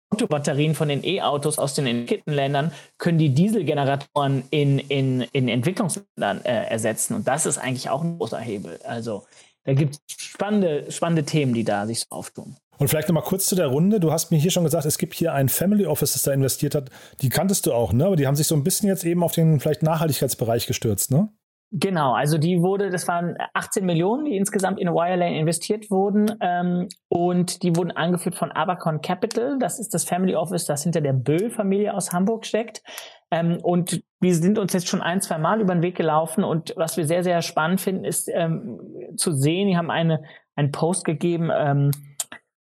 Autobatterien 0.09 0.73
von 0.73 0.87
den 0.87 1.05
E-Autos 1.05 1.59
aus 1.59 1.75
den 1.75 1.85
entwickelten 1.85 2.33
Ländern 2.33 2.71
können 2.97 3.19
die 3.19 3.29
Dieselgeneratoren 3.29 4.41
in, 4.49 4.79
in, 4.79 5.21
in 5.33 5.47
Entwicklungsländern 5.47 6.43
äh, 6.43 6.65
ersetzen. 6.65 7.13
Und 7.13 7.27
das 7.27 7.45
ist 7.45 7.59
eigentlich 7.59 7.91
auch 7.91 8.03
ein 8.03 8.17
großer 8.17 8.39
Hebel. 8.39 8.79
Also 8.85 9.23
da 9.65 9.73
gibt 9.73 9.93
es 9.93 10.01
spannende, 10.17 10.91
spannende 10.91 11.23
Themen, 11.23 11.53
die 11.53 11.63
da 11.63 11.85
sich 11.85 11.99
so 11.99 12.07
auftun. 12.09 12.55
Und 12.79 12.87
vielleicht 12.87 13.07
nochmal 13.07 13.21
kurz 13.21 13.45
zu 13.45 13.55
der 13.55 13.67
Runde. 13.67 13.99
Du 13.99 14.11
hast 14.11 14.31
mir 14.31 14.37
hier 14.37 14.49
schon 14.49 14.63
gesagt, 14.63 14.85
es 14.85 14.97
gibt 14.97 15.13
hier 15.13 15.33
ein 15.33 15.47
Family 15.47 15.85
Office, 15.85 16.13
das 16.13 16.23
da 16.23 16.33
investiert 16.33 16.73
hat. 16.73 16.89
Die 17.21 17.29
kanntest 17.29 17.67
du 17.67 17.73
auch, 17.73 17.93
ne? 17.93 18.07
Aber 18.07 18.15
die 18.15 18.25
haben 18.25 18.35
sich 18.35 18.47
so 18.47 18.55
ein 18.55 18.63
bisschen 18.63 18.89
jetzt 18.89 19.05
eben 19.05 19.21
auf 19.21 19.33
den 19.33 19.59
vielleicht 19.59 19.83
Nachhaltigkeitsbereich 19.83 20.65
gestürzt, 20.65 21.11
ne? 21.11 21.29
Genau, 21.73 22.13
also 22.13 22.37
die 22.37 22.61
wurde, 22.61 22.89
das 22.89 23.07
waren 23.07 23.37
18 23.53 23.85
Millionen, 23.85 24.25
die 24.25 24.35
insgesamt 24.35 24.77
in 24.77 24.89
Wirelane 24.89 25.39
investiert 25.39 25.89
wurden 25.89 26.29
ähm, 26.41 26.89
und 27.07 27.63
die 27.63 27.73
wurden 27.77 27.91
angeführt 27.91 28.35
von 28.35 28.51
Abacon 28.51 28.99
Capital. 28.99 29.57
Das 29.57 29.79
ist 29.79 29.93
das 29.93 30.03
Family 30.03 30.35
Office, 30.35 30.65
das 30.65 30.83
hinter 30.83 30.99
der 30.99 31.13
Böll-Familie 31.13 31.93
aus 31.93 32.11
Hamburg 32.11 32.45
steckt. 32.45 32.83
Ähm, 33.31 33.59
und 33.63 34.03
wir 34.19 34.35
sind 34.35 34.59
uns 34.59 34.73
jetzt 34.73 34.89
schon 34.89 35.01
ein, 35.01 35.21
zwei 35.21 35.37
Mal 35.37 35.61
über 35.61 35.73
den 35.73 35.81
Weg 35.81 35.95
gelaufen 35.95 36.43
und 36.43 36.73
was 36.75 36.97
wir 36.97 37.07
sehr, 37.07 37.23
sehr 37.23 37.41
spannend 37.41 37.79
finden, 37.79 38.03
ist 38.03 38.29
ähm, 38.33 39.15
zu 39.15 39.31
sehen, 39.31 39.69
die 39.69 39.77
haben 39.77 39.89
eine, 39.89 40.23
einen 40.57 40.71
Post 40.73 41.05
gegeben, 41.05 41.51
ähm, 41.55 41.91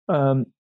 ähm, 0.08 0.52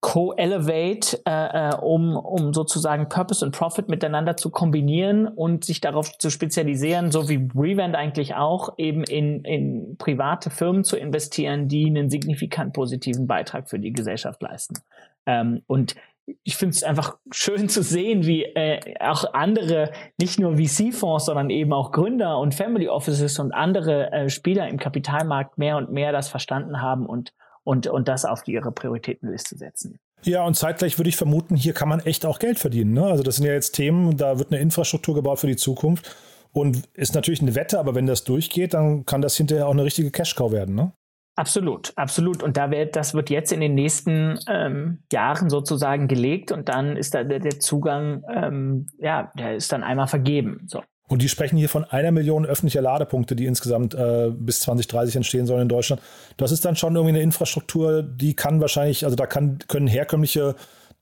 co-elevate, 0.00 1.20
äh, 1.26 1.70
äh, 1.70 1.74
um, 1.76 2.16
um 2.16 2.52
sozusagen 2.54 3.08
Purpose 3.08 3.44
und 3.44 3.52
Profit 3.52 3.88
miteinander 3.88 4.36
zu 4.36 4.50
kombinieren 4.50 5.26
und 5.26 5.64
sich 5.64 5.80
darauf 5.80 6.16
zu 6.18 6.30
spezialisieren, 6.30 7.10
so 7.10 7.28
wie 7.28 7.48
Revent 7.54 7.96
eigentlich 7.96 8.34
auch, 8.34 8.74
eben 8.78 9.02
in, 9.04 9.44
in 9.44 9.96
private 9.98 10.50
Firmen 10.50 10.84
zu 10.84 10.96
investieren, 10.96 11.68
die 11.68 11.86
einen 11.86 12.10
signifikant 12.10 12.72
positiven 12.72 13.26
Beitrag 13.26 13.68
für 13.68 13.78
die 13.78 13.92
Gesellschaft 13.92 14.40
leisten. 14.42 14.78
Ähm, 15.26 15.62
und 15.66 15.96
ich 16.44 16.56
finde 16.56 16.74
es 16.74 16.84
einfach 16.84 17.16
schön 17.32 17.68
zu 17.68 17.82
sehen, 17.82 18.24
wie 18.24 18.44
äh, 18.44 18.80
auch 19.00 19.34
andere, 19.34 19.90
nicht 20.18 20.38
nur 20.38 20.56
VC-Fonds, 20.56 21.26
sondern 21.26 21.50
eben 21.50 21.72
auch 21.72 21.90
Gründer 21.90 22.38
und 22.38 22.54
Family 22.54 22.88
Offices 22.88 23.38
und 23.40 23.52
andere 23.52 24.12
äh, 24.12 24.28
Spieler 24.28 24.68
im 24.68 24.78
Kapitalmarkt 24.78 25.58
mehr 25.58 25.76
und 25.76 25.90
mehr 25.90 26.12
das 26.12 26.28
verstanden 26.28 26.80
haben 26.80 27.06
und 27.06 27.32
und, 27.70 27.86
und 27.86 28.08
das 28.08 28.24
auf 28.24 28.48
ihre 28.48 28.72
Prioritätenliste 28.72 29.56
setzen. 29.56 30.00
Ja, 30.24 30.44
und 30.44 30.54
zeitgleich 30.54 30.98
würde 30.98 31.08
ich 31.08 31.16
vermuten, 31.16 31.54
hier 31.54 31.72
kann 31.72 31.88
man 31.88 32.00
echt 32.00 32.26
auch 32.26 32.40
Geld 32.40 32.58
verdienen. 32.58 32.94
Ne? 32.94 33.04
Also 33.04 33.22
das 33.22 33.36
sind 33.36 33.46
ja 33.46 33.52
jetzt 33.52 33.76
Themen, 33.76 34.16
da 34.16 34.40
wird 34.40 34.50
eine 34.50 34.60
Infrastruktur 34.60 35.14
gebaut 35.14 35.38
für 35.38 35.46
die 35.46 35.54
Zukunft 35.54 36.16
und 36.52 36.82
ist 36.94 37.14
natürlich 37.14 37.40
eine 37.40 37.54
Wette, 37.54 37.78
aber 37.78 37.94
wenn 37.94 38.06
das 38.06 38.24
durchgeht, 38.24 38.74
dann 38.74 39.06
kann 39.06 39.22
das 39.22 39.36
hinterher 39.36 39.68
auch 39.68 39.72
eine 39.72 39.84
richtige 39.84 40.10
Cash-Cow 40.10 40.50
werden, 40.50 40.74
ne? 40.74 40.92
Absolut, 41.36 41.92
absolut. 41.94 42.42
Und 42.42 42.56
da 42.56 42.72
wird, 42.72 42.96
das 42.96 43.14
wird 43.14 43.30
jetzt 43.30 43.52
in 43.52 43.60
den 43.60 43.74
nächsten 43.74 44.40
ähm, 44.48 45.04
Jahren 45.12 45.48
sozusagen 45.48 46.08
gelegt 46.08 46.50
und 46.50 46.68
dann 46.68 46.96
ist 46.96 47.14
da 47.14 47.22
der, 47.22 47.38
der 47.38 47.60
Zugang, 47.60 48.24
ähm, 48.34 48.88
ja, 48.98 49.30
der 49.38 49.54
ist 49.54 49.70
dann 49.70 49.84
einmal 49.84 50.08
vergeben. 50.08 50.66
So. 50.66 50.82
Und 51.10 51.22
die 51.22 51.28
sprechen 51.28 51.56
hier 51.56 51.68
von 51.68 51.82
einer 51.84 52.12
Million 52.12 52.46
öffentlicher 52.46 52.80
Ladepunkte, 52.80 53.34
die 53.34 53.46
insgesamt 53.46 53.94
äh, 53.94 54.30
bis 54.32 54.60
2030 54.60 55.16
entstehen 55.16 55.44
sollen 55.44 55.62
in 55.62 55.68
Deutschland. 55.68 56.00
Das 56.36 56.52
ist 56.52 56.64
dann 56.64 56.76
schon 56.76 56.94
irgendwie 56.94 57.16
eine 57.16 57.20
Infrastruktur, 57.20 58.04
die 58.04 58.34
kann 58.34 58.60
wahrscheinlich, 58.60 59.04
also 59.04 59.16
da 59.16 59.26
kann, 59.26 59.58
können 59.66 59.88
herkömmliche 59.88 60.54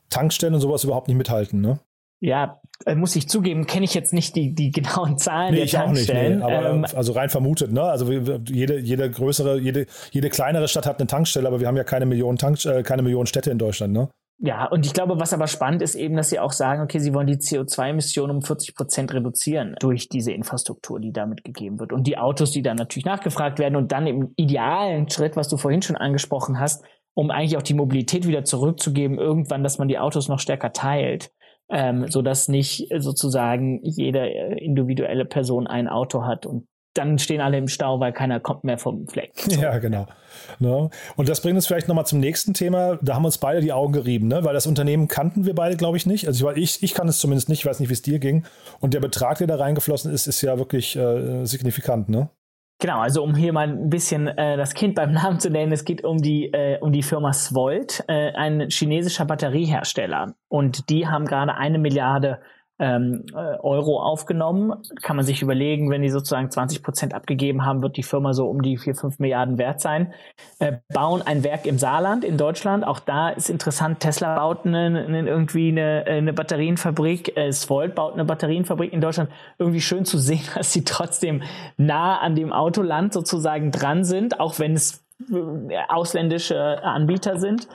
Tankstellen 0.08 0.54
und 0.54 0.60
sowas 0.60 0.82
überhaupt 0.82 1.08
nicht 1.08 1.18
mithalten, 1.18 1.60
ne? 1.60 1.78
Ja, 2.20 2.58
äh, 2.86 2.94
muss 2.94 3.14
ich 3.16 3.28
zugeben, 3.28 3.66
kenne 3.66 3.84
ich 3.84 3.92
jetzt 3.92 4.14
nicht 4.14 4.34
die, 4.34 4.54
die 4.54 4.70
genauen 4.70 5.18
Zahlen 5.18 5.50
nee, 5.50 5.56
der 5.56 5.64
ich 5.66 5.72
Tankstellen. 5.72 6.42
Auch 6.42 6.48
nicht, 6.48 6.58
nee, 6.58 6.66
aber 6.66 6.74
ähm, 6.74 6.86
also 6.96 7.12
rein 7.12 7.28
vermutet, 7.28 7.70
ne? 7.70 7.82
Also 7.82 8.10
jede, 8.10 8.78
jede 8.78 9.10
größere, 9.10 9.60
jede, 9.60 9.86
jede 10.10 10.30
kleinere 10.30 10.68
Stadt 10.68 10.86
hat 10.86 11.00
eine 11.00 11.06
Tankstelle, 11.06 11.46
aber 11.46 11.60
wir 11.60 11.68
haben 11.68 11.76
ja 11.76 11.84
keine 11.84 12.06
Millionen 12.06 12.38
Tank, 12.38 12.64
äh, 12.64 12.82
keine 12.82 13.02
Millionen 13.02 13.26
Städte 13.26 13.50
in 13.50 13.58
Deutschland, 13.58 13.92
ne? 13.92 14.08
Ja, 14.40 14.66
und 14.66 14.86
ich 14.86 14.92
glaube, 14.92 15.18
was 15.18 15.32
aber 15.32 15.48
spannend 15.48 15.82
ist 15.82 15.96
eben, 15.96 16.16
dass 16.16 16.30
sie 16.30 16.38
auch 16.38 16.52
sagen, 16.52 16.80
okay, 16.80 17.00
sie 17.00 17.12
wollen 17.12 17.26
die 17.26 17.38
CO2-Emissionen 17.38 18.36
um 18.36 18.42
40 18.42 18.76
Prozent 18.76 19.12
reduzieren 19.12 19.74
durch 19.80 20.08
diese 20.08 20.30
Infrastruktur, 20.30 21.00
die 21.00 21.12
damit 21.12 21.42
gegeben 21.42 21.80
wird. 21.80 21.92
Und 21.92 22.06
die 22.06 22.18
Autos, 22.18 22.52
die 22.52 22.62
dann 22.62 22.76
natürlich 22.76 23.04
nachgefragt 23.04 23.58
werden 23.58 23.74
und 23.74 23.90
dann 23.90 24.06
im 24.06 24.32
idealen 24.36 25.10
Schritt, 25.10 25.34
was 25.34 25.48
du 25.48 25.56
vorhin 25.56 25.82
schon 25.82 25.96
angesprochen 25.96 26.60
hast, 26.60 26.84
um 27.14 27.32
eigentlich 27.32 27.56
auch 27.56 27.62
die 27.62 27.74
Mobilität 27.74 28.28
wieder 28.28 28.44
zurückzugeben, 28.44 29.18
irgendwann, 29.18 29.64
dass 29.64 29.78
man 29.78 29.88
die 29.88 29.98
Autos 29.98 30.28
noch 30.28 30.38
stärker 30.38 30.72
teilt, 30.72 31.32
ähm, 31.68 32.06
so 32.08 32.22
dass 32.22 32.46
nicht 32.46 32.88
sozusagen 32.96 33.80
jede 33.82 34.20
äh, 34.20 34.64
individuelle 34.64 35.24
Person 35.24 35.66
ein 35.66 35.88
Auto 35.88 36.24
hat 36.24 36.46
und 36.46 36.68
dann 36.98 37.18
stehen 37.18 37.40
alle 37.40 37.56
im 37.56 37.68
Stau, 37.68 38.00
weil 38.00 38.12
keiner 38.12 38.40
kommt 38.40 38.64
mehr 38.64 38.78
vom 38.78 39.06
Fleck. 39.06 39.32
So. 39.48 39.62
Ja, 39.62 39.78
genau. 39.78 40.06
Ne? 40.58 40.90
Und 41.16 41.28
das 41.28 41.40
bringt 41.40 41.56
uns 41.56 41.66
vielleicht 41.66 41.88
nochmal 41.88 42.06
zum 42.06 42.20
nächsten 42.20 42.52
Thema. 42.52 42.98
Da 43.00 43.14
haben 43.14 43.24
uns 43.24 43.38
beide 43.38 43.60
die 43.60 43.72
Augen 43.72 43.92
gerieben, 43.92 44.28
ne? 44.28 44.44
weil 44.44 44.52
das 44.52 44.66
Unternehmen 44.66 45.08
kannten 45.08 45.46
wir 45.46 45.54
beide, 45.54 45.76
glaube 45.76 45.96
ich, 45.96 46.06
nicht. 46.06 46.26
Also 46.26 46.50
ich, 46.50 46.82
ich 46.82 46.94
kann 46.94 47.08
es 47.08 47.18
zumindest 47.18 47.48
nicht, 47.48 47.60
ich 47.60 47.66
weiß 47.66 47.80
nicht, 47.80 47.88
wie 47.88 47.94
es 47.94 48.02
dir 48.02 48.18
ging. 48.18 48.44
Und 48.80 48.94
der 48.94 49.00
Betrag, 49.00 49.38
der 49.38 49.46
da 49.46 49.56
reingeflossen 49.56 50.12
ist, 50.12 50.26
ist 50.26 50.42
ja 50.42 50.58
wirklich 50.58 50.96
äh, 50.96 51.44
signifikant, 51.46 52.08
ne? 52.08 52.28
Genau, 52.80 53.00
also 53.00 53.24
um 53.24 53.34
hier 53.34 53.52
mal 53.52 53.66
ein 53.66 53.90
bisschen 53.90 54.28
äh, 54.28 54.56
das 54.56 54.72
Kind 54.72 54.94
beim 54.94 55.10
Namen 55.10 55.40
zu 55.40 55.50
nennen, 55.50 55.72
es 55.72 55.84
geht 55.84 56.04
um 56.04 56.18
die, 56.18 56.52
äh, 56.52 56.78
um 56.80 56.92
die 56.92 57.02
Firma 57.02 57.32
Svolt, 57.32 58.04
äh, 58.06 58.32
ein 58.34 58.68
chinesischer 58.70 59.24
Batteriehersteller. 59.24 60.34
Und 60.46 60.88
die 60.88 61.08
haben 61.08 61.24
gerade 61.24 61.54
eine 61.56 61.78
Milliarde 61.78 62.38
ähm, 62.78 63.24
äh, 63.32 63.58
Euro 63.60 64.00
aufgenommen. 64.00 64.74
Kann 65.02 65.16
man 65.16 65.24
sich 65.24 65.42
überlegen, 65.42 65.90
wenn 65.90 66.02
die 66.02 66.10
sozusagen 66.10 66.50
20 66.50 66.82
Prozent 66.82 67.14
abgegeben 67.14 67.64
haben, 67.64 67.82
wird 67.82 67.96
die 67.96 68.02
Firma 68.02 68.32
so 68.32 68.48
um 68.48 68.62
die 68.62 68.76
4, 68.76 68.94
5 68.94 69.18
Milliarden 69.18 69.58
wert 69.58 69.80
sein. 69.80 70.12
Äh, 70.60 70.78
bauen 70.92 71.22
ein 71.22 71.42
Werk 71.42 71.66
im 71.66 71.78
Saarland 71.78 72.24
in 72.24 72.36
Deutschland. 72.36 72.86
Auch 72.86 73.00
da 73.00 73.30
ist 73.30 73.50
interessant, 73.50 74.00
Tesla 74.00 74.36
baut 74.36 74.64
eine, 74.64 75.04
eine, 75.06 75.28
irgendwie 75.28 75.68
eine, 75.68 76.04
eine 76.06 76.32
Batterienfabrik. 76.32 77.36
Äh, 77.36 77.52
Svolt 77.52 77.94
baut 77.94 78.14
eine 78.14 78.24
Batterienfabrik 78.24 78.92
in 78.92 79.00
Deutschland. 79.00 79.30
Irgendwie 79.58 79.80
schön 79.80 80.04
zu 80.04 80.18
sehen, 80.18 80.42
dass 80.54 80.72
sie 80.72 80.84
trotzdem 80.84 81.42
nah 81.76 82.18
an 82.18 82.36
dem 82.36 82.52
Autoland 82.52 83.12
sozusagen 83.12 83.72
dran 83.72 84.04
sind, 84.04 84.38
auch 84.38 84.58
wenn 84.58 84.74
es 84.74 85.04
äh, 85.32 85.76
ausländische 85.88 86.82
Anbieter 86.84 87.38
sind. 87.38 87.66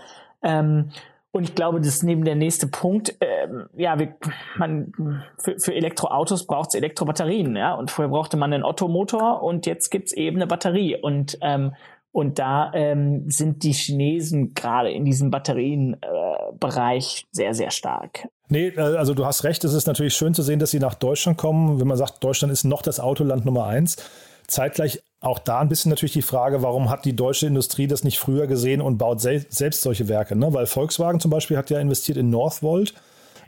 Ähm, 0.42 0.90
und 1.34 1.44
ich 1.44 1.56
glaube, 1.56 1.80
das 1.80 1.88
ist 1.88 2.04
neben 2.04 2.24
der 2.26 2.36
nächste 2.36 2.68
Punkt. 2.68 3.16
Ähm, 3.20 3.66
ja, 3.76 3.98
wir, 3.98 4.14
man, 4.56 4.94
für, 5.40 5.58
für 5.58 5.74
Elektroautos 5.74 6.46
braucht 6.46 6.70
es 6.70 6.76
Elektrobatterien. 6.76 7.56
Ja? 7.56 7.74
Und 7.74 7.90
vorher 7.90 8.12
brauchte 8.12 8.38
man 8.38 8.54
einen 8.54 8.64
Ottomotor 8.64 9.42
und 9.42 9.66
jetzt 9.66 9.90
gibt's 9.90 10.14
eben 10.14 10.38
eine 10.38 10.46
Batterie. 10.46 10.96
Und, 10.96 11.40
ähm, 11.42 11.74
und 12.12 12.38
da 12.38 12.72
ähm, 12.76 13.28
sind 13.32 13.64
die 13.64 13.74
Chinesen 13.74 14.54
gerade 14.54 14.92
in 14.92 15.06
diesem 15.06 15.32
Batterienbereich 15.32 17.24
äh, 17.24 17.28
sehr, 17.32 17.56
sehr 17.56 17.72
stark. 17.72 18.28
Nee, 18.50 18.68
äh, 18.68 18.80
also 18.80 19.16
du 19.16 19.26
hast 19.26 19.44
recht. 19.44 19.64
Es 19.64 19.74
ist 19.74 19.88
natürlich 19.88 20.14
schön 20.14 20.36
zu 20.36 20.44
sehen, 20.44 20.60
dass 20.60 20.70
sie 20.70 20.80
nach 20.80 20.94
Deutschland 20.94 21.40
kommen. 21.40 21.80
Wenn 21.80 21.88
man 21.88 21.98
sagt, 21.98 22.24
Deutschland 22.24 22.54
ist 22.54 22.64
noch 22.64 22.84
das 22.84 23.00
Autoland 23.00 23.44
Nummer 23.44 23.66
eins. 23.66 23.98
Zeitgleich 24.46 25.02
auch 25.24 25.40
da 25.40 25.60
ein 25.60 25.70
bisschen 25.70 25.90
natürlich 25.90 26.14
die 26.14 26.22
Frage, 26.22 26.62
warum 26.62 26.90
hat 26.90 27.06
die 27.06 27.16
deutsche 27.16 27.48
Industrie 27.48 27.88
das 27.88 28.04
nicht 28.04 28.20
früher 28.20 28.46
gesehen 28.46 28.82
und 28.82 28.98
baut 28.98 29.22
sel 29.22 29.46
selbst 29.50 29.82
solche 29.82 30.08
Werke? 30.10 30.36
Ne? 30.36 30.54
Weil 30.54 30.66
Volkswagen 30.66 31.20
zum 31.20 31.32
Beispiel 31.32 31.58
hat 31.58 31.70
ja 31.70 31.80
investiert 31.80 32.18
in 32.18 32.30
Northvolt. 32.30 32.94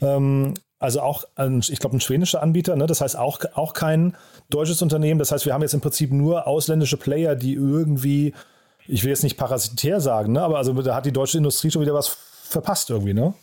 Ähm, 0.02 0.54
also 0.80 1.02
auch, 1.02 1.26
ein, 1.36 1.60
ich 1.60 1.80
glaube, 1.80 1.98
ein 1.98 2.02
schwedischer 2.02 2.42
Anbieter, 2.42 2.76
ne? 2.76 2.86
das 2.88 3.02
heißt 3.02 3.18
auch, 3.18 3.40
auch 3.56 3.74
kein 3.74 4.16
deutsches 4.50 4.82
Unternehmen. 4.82 5.20
Das 5.20 5.32
heißt, 5.32 5.46
wir 5.46 5.54
haben 5.54 5.62
jetzt 5.62 5.74
im 5.74 5.82
Prinzip 5.82 6.12
nur 6.12 6.48
ausländische 6.48 6.98
Player, 6.98 7.36
die 7.36 7.54
irgendwie, 7.54 8.34
ich 8.88 9.04
will 9.04 9.10
jetzt 9.10 9.24
nicht 9.24 9.38
parasitär 9.38 10.00
sagen, 10.00 10.34
ne? 10.34 10.42
aber 10.42 10.58
also 10.58 10.74
da 10.82 10.96
hat 10.96 11.06
die 11.06 11.14
deutsche 11.14 11.38
Industrie 11.38 11.72
schon 11.72 11.82
wieder 11.82 11.94
was 11.94 12.08
verpasst 12.08 12.90
irgendwie, 12.90 13.14
ne? 13.14 13.34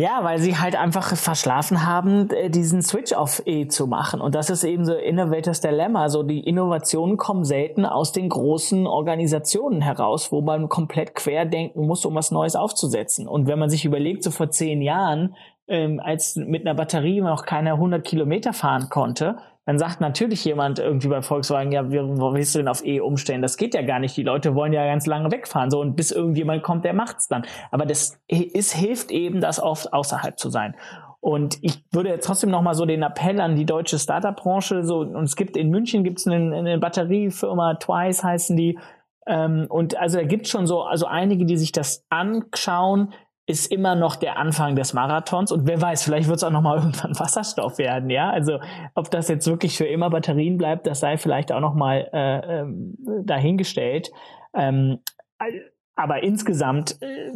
Ja, 0.00 0.22
weil 0.22 0.38
sie 0.38 0.56
halt 0.56 0.76
einfach 0.76 1.16
verschlafen 1.16 1.84
haben, 1.84 2.30
äh, 2.30 2.50
diesen 2.50 2.82
Switch 2.82 3.12
auf 3.12 3.42
E 3.46 3.66
zu 3.66 3.88
machen. 3.88 4.20
Und 4.20 4.36
das 4.36 4.48
ist 4.48 4.62
eben 4.62 4.84
so 4.84 4.94
Innovators 4.94 5.60
Dilemma. 5.60 6.02
Also 6.02 6.22
die 6.22 6.38
Innovationen 6.38 7.16
kommen 7.16 7.44
selten 7.44 7.84
aus 7.84 8.12
den 8.12 8.28
großen 8.28 8.86
Organisationen 8.86 9.80
heraus, 9.82 10.30
wo 10.30 10.40
man 10.40 10.68
komplett 10.68 11.16
querdenken 11.16 11.84
muss, 11.84 12.04
um 12.04 12.14
was 12.14 12.30
Neues 12.30 12.54
aufzusetzen. 12.54 13.26
Und 13.26 13.48
wenn 13.48 13.58
man 13.58 13.70
sich 13.70 13.84
überlegt, 13.84 14.22
so 14.22 14.30
vor 14.30 14.50
zehn 14.50 14.82
Jahren, 14.82 15.34
ähm, 15.66 15.98
als 15.98 16.36
mit 16.36 16.64
einer 16.64 16.76
Batterie 16.76 17.20
noch 17.20 17.44
keiner 17.44 17.72
100 17.72 18.04
Kilometer 18.04 18.52
fahren 18.52 18.90
konnte, 18.90 19.38
dann 19.68 19.78
sagt 19.78 20.00
natürlich 20.00 20.46
jemand 20.46 20.78
irgendwie 20.78 21.08
bei 21.08 21.20
Volkswagen, 21.20 21.72
ja, 21.72 21.84
wo 21.92 22.32
willst 22.32 22.54
du 22.54 22.60
denn 22.60 22.68
auf 22.68 22.82
E 22.86 23.00
umstellen? 23.00 23.42
Das 23.42 23.58
geht 23.58 23.74
ja 23.74 23.82
gar 23.82 23.98
nicht. 23.98 24.16
Die 24.16 24.22
Leute 24.22 24.54
wollen 24.54 24.72
ja 24.72 24.82
ganz 24.86 25.04
lange 25.04 25.30
wegfahren. 25.30 25.70
So, 25.70 25.82
und 25.82 25.94
bis 25.94 26.10
irgendjemand 26.10 26.62
kommt, 26.62 26.86
der 26.86 26.94
macht's 26.94 27.28
dann. 27.28 27.42
Aber 27.70 27.84
das 27.84 28.18
ist, 28.28 28.72
hilft 28.72 29.10
eben, 29.10 29.42
das 29.42 29.60
oft 29.60 29.92
außerhalb 29.92 30.38
zu 30.38 30.48
sein. 30.48 30.74
Und 31.20 31.58
ich 31.60 31.84
würde 31.92 32.08
jetzt 32.08 32.26
trotzdem 32.26 32.48
noch 32.48 32.62
mal 32.62 32.72
so 32.72 32.86
den 32.86 33.02
Appell 33.02 33.42
an 33.42 33.56
die 33.56 33.66
deutsche 33.66 33.98
Startup-Branche, 33.98 34.84
so, 34.84 35.00
und 35.00 35.24
es 35.24 35.36
gibt 35.36 35.54
in 35.54 35.68
München 35.68 36.02
gibt's 36.02 36.26
eine, 36.26 36.56
eine 36.56 36.78
Batteriefirma, 36.78 37.74
Twice 37.74 38.24
heißen 38.24 38.56
die, 38.56 38.78
ähm, 39.26 39.66
und 39.68 39.98
also 39.98 40.16
da 40.16 40.24
gibt's 40.24 40.48
schon 40.48 40.66
so, 40.66 40.80
also 40.80 41.04
einige, 41.04 41.44
die 41.44 41.58
sich 41.58 41.72
das 41.72 42.06
anschauen, 42.08 43.12
ist 43.48 43.72
immer 43.72 43.94
noch 43.94 44.16
der 44.16 44.36
Anfang 44.36 44.76
des 44.76 44.92
Marathons 44.92 45.50
und 45.50 45.66
wer 45.66 45.80
weiß, 45.80 46.02
vielleicht 46.02 46.28
wird 46.28 46.36
es 46.36 46.44
auch 46.44 46.50
noch 46.50 46.60
mal 46.60 46.76
irgendwann 46.78 47.18
Wasserstoff 47.18 47.78
werden, 47.78 48.10
ja. 48.10 48.30
Also 48.30 48.60
ob 48.94 49.10
das 49.10 49.28
jetzt 49.28 49.46
wirklich 49.46 49.76
für 49.76 49.86
immer 49.86 50.10
Batterien 50.10 50.58
bleibt, 50.58 50.86
das 50.86 51.00
sei 51.00 51.16
vielleicht 51.16 51.50
auch 51.50 51.60
noch 51.60 51.74
mal 51.74 52.08
äh, 52.12 52.60
ähm, 52.60 52.96
dahingestellt. 53.24 54.12
Ähm, 54.54 54.98
aber 55.96 56.22
insgesamt 56.22 56.98
äh, 57.00 57.32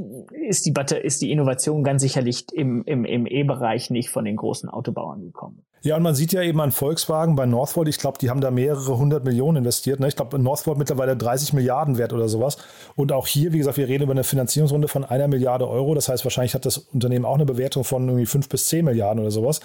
ist 0.47 0.67
die 0.67 0.71
Batter 0.71 1.03
ist 1.03 1.23
die 1.23 1.33
Innovation 1.33 1.83
ganz 1.83 2.03
sicherlich 2.03 2.45
im, 2.53 2.85
im, 2.85 3.07
im 3.07 3.27
E-Bereich 3.27 3.91
nicht 3.91 4.11
von 4.11 4.27
den 4.27 4.37
großen 4.37 4.69
Autobauern 4.69 5.23
gekommen. 5.23 5.65
Ja, 5.85 5.97
und 5.97 6.03
man 6.05 6.15
sieht 6.15 6.33
ja 6.33 6.43
eben 6.43 6.61
an 6.61 6.71
Volkswagen 6.71 7.35
bei 7.35 7.45
Northvolt, 7.45 7.89
ich 7.89 7.99
glaube, 7.99 8.17
die 8.19 8.31
haben 8.31 8.41
da 8.41 8.53
mehrere 8.53 8.97
hundert 8.99 9.25
Millionen 9.25 9.59
investiert. 9.59 9.99
Ne? 9.99 10.07
Ich 10.07 10.15
glaube, 10.15 10.39
Northvolt 10.39 10.79
mittlerweile 10.79 11.17
30 11.17 11.55
Milliarden 11.55 11.99
wert 11.99 12.13
oder 12.13 12.29
sowas. 12.29 12.57
Und 12.95 13.11
auch 13.11 13.27
hier, 13.27 13.53
wie 13.53 13.59
gesagt, 13.59 13.79
wir 13.79 13.89
reden 13.89 14.05
über 14.05 14.13
eine 14.13 14.23
Finanzierungsrunde 14.23 14.87
von 14.87 15.05
einer 15.05 15.27
Milliarde 15.27 15.69
Euro. 15.69 15.95
Das 15.95 16.09
heißt, 16.09 16.25
wahrscheinlich 16.25 16.55
hat 16.55 16.67
das 16.67 16.79
Unternehmen 16.79 17.25
auch 17.25 17.35
eine 17.35 17.47
Bewertung 17.47 17.83
von 17.83 18.07
irgendwie 18.07 18.27
fünf 18.27 18.49
bis 18.49 18.67
zehn 18.67 18.85
Milliarden 18.85 19.21
oder 19.21 19.33
sowas. 19.33 19.61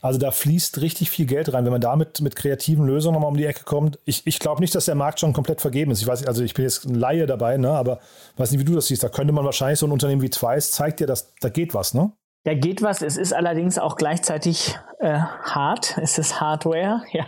Also 0.00 0.20
da 0.20 0.30
fließt 0.30 0.80
richtig 0.80 1.10
viel 1.10 1.26
Geld 1.26 1.52
rein, 1.52 1.64
wenn 1.64 1.72
man 1.72 1.80
damit 1.80 2.20
mit 2.20 2.36
kreativen 2.36 2.86
Lösungen 2.86 3.14
nochmal 3.14 3.30
um 3.30 3.36
die 3.36 3.46
Ecke 3.46 3.64
kommt. 3.64 3.98
Ich, 4.04 4.24
ich 4.28 4.38
glaube 4.38 4.60
nicht, 4.60 4.76
dass 4.76 4.84
der 4.84 4.94
Markt 4.94 5.18
schon 5.18 5.32
komplett 5.32 5.60
vergeben 5.60 5.90
ist. 5.90 6.00
Ich 6.00 6.06
weiß, 6.06 6.24
also 6.24 6.44
ich 6.44 6.54
bin 6.54 6.64
jetzt 6.64 6.84
ein 6.84 6.94
Laie 6.94 7.26
dabei, 7.26 7.56
ne? 7.56 7.70
aber 7.70 7.98
weiß 8.36 8.52
nicht, 8.52 8.60
wie 8.60 8.64
du 8.64 8.76
das 8.76 8.86
siehst. 8.86 9.02
Da 9.02 9.08
könnte 9.08 9.32
man 9.32 9.44
wahrscheinlich 9.44 9.80
so 9.80 9.86
ein 9.86 9.92
Unternehmen 9.92 10.22
wie 10.22 10.30
Twice 10.30 10.70
zeigt 10.70 11.00
dir, 11.00 11.08
dass 11.08 11.34
da 11.40 11.48
geht 11.48 11.74
was, 11.74 11.94
ne? 11.94 12.12
Da 12.44 12.54
geht 12.54 12.82
was. 12.82 13.02
Es 13.02 13.16
ist 13.16 13.32
allerdings 13.32 13.78
auch 13.78 13.96
gleichzeitig 13.96 14.78
äh, 15.00 15.18
hart. 15.18 15.98
Es 16.00 16.18
ist 16.18 16.40
Hardware, 16.40 17.02
ja. 17.12 17.26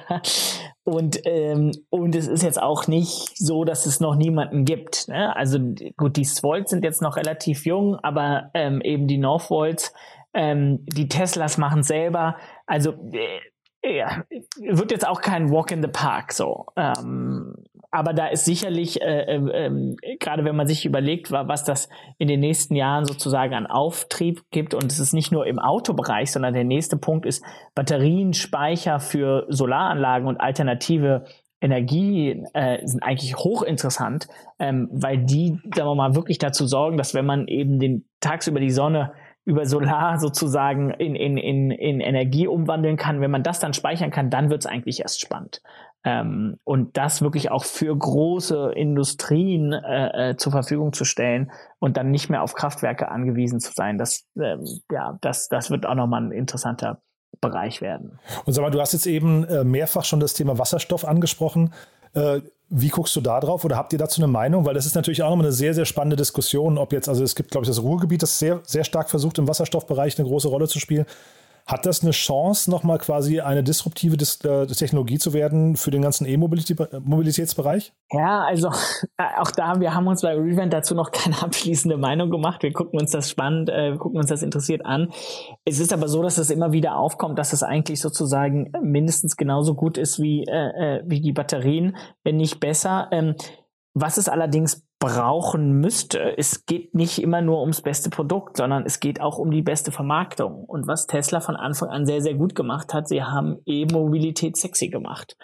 Und, 0.82 1.20
ähm, 1.24 1.72
und 1.90 2.14
es 2.14 2.26
ist 2.26 2.42
jetzt 2.42 2.60
auch 2.60 2.86
nicht 2.86 3.36
so, 3.36 3.64
dass 3.64 3.86
es 3.86 4.00
noch 4.00 4.16
niemanden 4.16 4.64
gibt. 4.64 5.08
Ne? 5.08 5.34
Also 5.36 5.58
gut, 5.96 6.16
die 6.16 6.24
Svolt 6.24 6.68
sind 6.68 6.84
jetzt 6.84 7.02
noch 7.02 7.16
relativ 7.16 7.66
jung, 7.66 7.96
aber 7.96 8.50
ähm, 8.54 8.80
eben 8.80 9.06
die 9.06 9.18
Northvolts, 9.18 9.92
ähm, 10.32 10.84
die 10.86 11.08
Teslas 11.08 11.58
machen 11.58 11.82
selber. 11.82 12.36
Also 12.66 12.94
äh, 13.12 13.98
ja, 13.98 14.24
wird 14.58 14.90
jetzt 14.90 15.06
auch 15.06 15.20
kein 15.20 15.50
Walk 15.50 15.70
in 15.70 15.82
the 15.82 15.88
Park 15.88 16.32
so. 16.32 16.66
Ähm, 16.76 17.54
aber 17.90 18.12
da 18.12 18.28
ist 18.28 18.44
sicherlich, 18.44 19.02
äh, 19.02 19.22
äh, 19.22 19.66
äh, 19.66 20.16
gerade 20.18 20.44
wenn 20.44 20.54
man 20.54 20.66
sich 20.66 20.86
überlegt, 20.86 21.32
was 21.32 21.64
das 21.64 21.88
in 22.18 22.28
den 22.28 22.40
nächsten 22.40 22.76
Jahren 22.76 23.04
sozusagen 23.04 23.54
an 23.54 23.66
Auftrieb 23.66 24.42
gibt, 24.50 24.74
und 24.74 24.92
es 24.92 25.00
ist 25.00 25.12
nicht 25.12 25.32
nur 25.32 25.46
im 25.46 25.58
Autobereich, 25.58 26.30
sondern 26.30 26.54
der 26.54 26.64
nächste 26.64 26.96
Punkt 26.96 27.26
ist 27.26 27.44
Batterienspeicher 27.74 29.00
für 29.00 29.46
Solaranlagen 29.48 30.28
und 30.28 30.40
alternative 30.40 31.24
Energie 31.60 32.42
äh, 32.54 32.86
sind 32.86 33.02
eigentlich 33.02 33.36
hochinteressant, 33.36 34.28
ähm, 34.58 34.88
weil 34.92 35.18
die, 35.18 35.58
sagen 35.74 35.88
wir 35.88 35.94
mal, 35.94 36.14
wirklich 36.14 36.38
dazu 36.38 36.66
sorgen, 36.66 36.96
dass 36.96 37.12
wenn 37.12 37.26
man 37.26 37.48
eben 37.48 37.78
den 37.78 38.06
tagsüber 38.20 38.60
die 38.60 38.70
Sonne 38.70 39.12
über 39.44 39.66
Solar 39.66 40.18
sozusagen 40.18 40.90
in, 40.90 41.14
in, 41.14 41.36
in, 41.36 41.70
in 41.70 42.00
Energie 42.00 42.46
umwandeln 42.46 42.96
kann, 42.96 43.20
wenn 43.20 43.30
man 43.30 43.42
das 43.42 43.58
dann 43.58 43.74
speichern 43.74 44.10
kann, 44.10 44.30
dann 44.30 44.48
wird 44.48 44.60
es 44.60 44.66
eigentlich 44.66 45.00
erst 45.00 45.20
spannend. 45.20 45.60
Ähm, 46.02 46.56
und 46.64 46.96
das 46.96 47.20
wirklich 47.20 47.50
auch 47.50 47.64
für 47.64 47.94
große 47.94 48.72
Industrien 48.74 49.72
äh, 49.72 50.30
äh, 50.30 50.36
zur 50.36 50.52
Verfügung 50.52 50.94
zu 50.94 51.04
stellen 51.04 51.52
und 51.78 51.98
dann 51.98 52.10
nicht 52.10 52.30
mehr 52.30 52.42
auf 52.42 52.54
Kraftwerke 52.54 53.10
angewiesen 53.10 53.60
zu 53.60 53.72
sein, 53.72 53.98
das, 53.98 54.24
ähm, 54.40 54.64
ja, 54.90 55.18
das, 55.20 55.48
das 55.48 55.70
wird 55.70 55.84
auch 55.84 55.94
nochmal 55.94 56.22
ein 56.22 56.32
interessanter 56.32 57.02
Bereich 57.40 57.82
werden. 57.82 58.18
Und 58.46 58.54
sag 58.54 58.62
mal, 58.62 58.70
du 58.70 58.80
hast 58.80 58.92
jetzt 58.92 59.06
eben 59.06 59.44
äh, 59.44 59.62
mehrfach 59.62 60.04
schon 60.04 60.20
das 60.20 60.32
Thema 60.32 60.58
Wasserstoff 60.58 61.06
angesprochen. 61.06 61.72
Äh, 62.14 62.40
wie 62.70 62.88
guckst 62.88 63.14
du 63.16 63.20
da 63.20 63.40
drauf 63.40 63.64
oder 63.64 63.76
habt 63.76 63.92
ihr 63.92 63.98
dazu 63.98 64.22
eine 64.22 64.30
Meinung? 64.30 64.64
Weil 64.64 64.74
das 64.74 64.86
ist 64.86 64.94
natürlich 64.94 65.22
auch 65.22 65.30
nochmal 65.30 65.46
eine 65.46 65.52
sehr, 65.52 65.74
sehr 65.74 65.84
spannende 65.84 66.16
Diskussion, 66.16 66.78
ob 66.78 66.92
jetzt, 66.92 67.08
also 67.08 67.24
es 67.24 67.34
gibt, 67.34 67.50
glaube 67.50 67.64
ich, 67.64 67.68
das 67.68 67.82
Ruhrgebiet, 67.82 68.22
das 68.22 68.38
sehr, 68.38 68.60
sehr 68.62 68.84
stark 68.84 69.10
versucht, 69.10 69.38
im 69.38 69.48
Wasserstoffbereich 69.48 70.18
eine 70.18 70.28
große 70.28 70.48
Rolle 70.48 70.68
zu 70.68 70.78
spielen. 70.78 71.04
Hat 71.70 71.86
das 71.86 72.02
eine 72.02 72.10
Chance, 72.10 72.68
nochmal 72.68 72.98
quasi 72.98 73.38
eine 73.38 73.62
disruptive 73.62 74.16
Dis 74.16 74.40
äh, 74.44 74.66
Technologie 74.66 75.18
zu 75.18 75.32
werden 75.32 75.76
für 75.76 75.92
den 75.92 76.02
ganzen 76.02 76.26
E-Mobilitätsbereich? 76.26 77.92
Ja, 78.10 78.40
also 78.40 78.70
äh, 79.18 79.38
auch 79.38 79.52
da, 79.52 79.78
wir 79.78 79.94
haben 79.94 80.08
uns 80.08 80.22
bei 80.22 80.34
Revent 80.34 80.72
dazu 80.72 80.96
noch 80.96 81.12
keine 81.12 81.40
abschließende 81.42 81.96
Meinung 81.96 82.28
gemacht. 82.28 82.64
Wir 82.64 82.72
gucken 82.72 82.98
uns 82.98 83.12
das 83.12 83.30
spannend, 83.30 83.70
äh, 83.70 83.94
gucken 83.96 84.18
uns 84.18 84.30
das 84.30 84.42
interessiert 84.42 84.84
an. 84.84 85.12
Es 85.64 85.78
ist 85.78 85.92
aber 85.92 86.08
so, 86.08 86.24
dass 86.24 86.38
es 86.38 86.50
immer 86.50 86.72
wieder 86.72 86.96
aufkommt, 86.96 87.38
dass 87.38 87.52
es 87.52 87.62
eigentlich 87.62 88.00
sozusagen 88.00 88.72
mindestens 88.82 89.36
genauso 89.36 89.76
gut 89.76 89.96
ist 89.96 90.20
wie, 90.20 90.42
äh, 90.48 90.96
äh 90.98 91.02
wie 91.06 91.20
die 91.20 91.32
Batterien, 91.32 91.96
wenn 92.24 92.36
nicht 92.36 92.58
besser. 92.58 93.06
Ähm, 93.12 93.36
was 93.94 94.16
es 94.16 94.28
allerdings 94.28 94.84
brauchen 95.00 95.80
müsste. 95.80 96.36
Es 96.36 96.66
geht 96.66 96.94
nicht 96.94 97.20
immer 97.22 97.40
nur 97.40 97.60
ums 97.62 97.80
beste 97.80 98.10
Produkt, 98.10 98.58
sondern 98.58 98.84
es 98.84 99.00
geht 99.00 99.20
auch 99.20 99.38
um 99.38 99.50
die 99.50 99.62
beste 99.62 99.90
Vermarktung. 99.90 100.64
Und 100.66 100.86
was 100.86 101.06
Tesla 101.06 101.40
von 101.40 101.56
Anfang 101.56 101.88
an 101.88 102.06
sehr, 102.06 102.20
sehr 102.20 102.34
gut 102.34 102.54
gemacht 102.54 102.92
hat, 102.92 103.08
sie 103.08 103.22
haben 103.22 103.58
E-Mobilität 103.64 104.58
sexy 104.58 104.88
gemacht. 104.88 105.36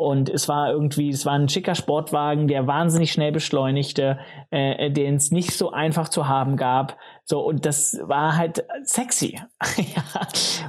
Und 0.00 0.30
es 0.30 0.48
war 0.48 0.70
irgendwie, 0.70 1.10
es 1.10 1.26
war 1.26 1.34
ein 1.34 1.48
schicker 1.48 1.74
Sportwagen, 1.74 2.48
der 2.48 2.66
wahnsinnig 2.66 3.12
schnell 3.12 3.32
beschleunigte, 3.32 4.18
äh, 4.50 4.90
den 4.90 5.16
es 5.16 5.30
nicht 5.30 5.52
so 5.52 5.72
einfach 5.72 6.08
zu 6.08 6.26
haben 6.26 6.56
gab. 6.56 6.96
So, 7.30 7.38
und 7.38 7.64
das 7.64 7.96
war 8.02 8.36
halt 8.36 8.66
sexy. 8.82 9.38
ja. 9.76 10.02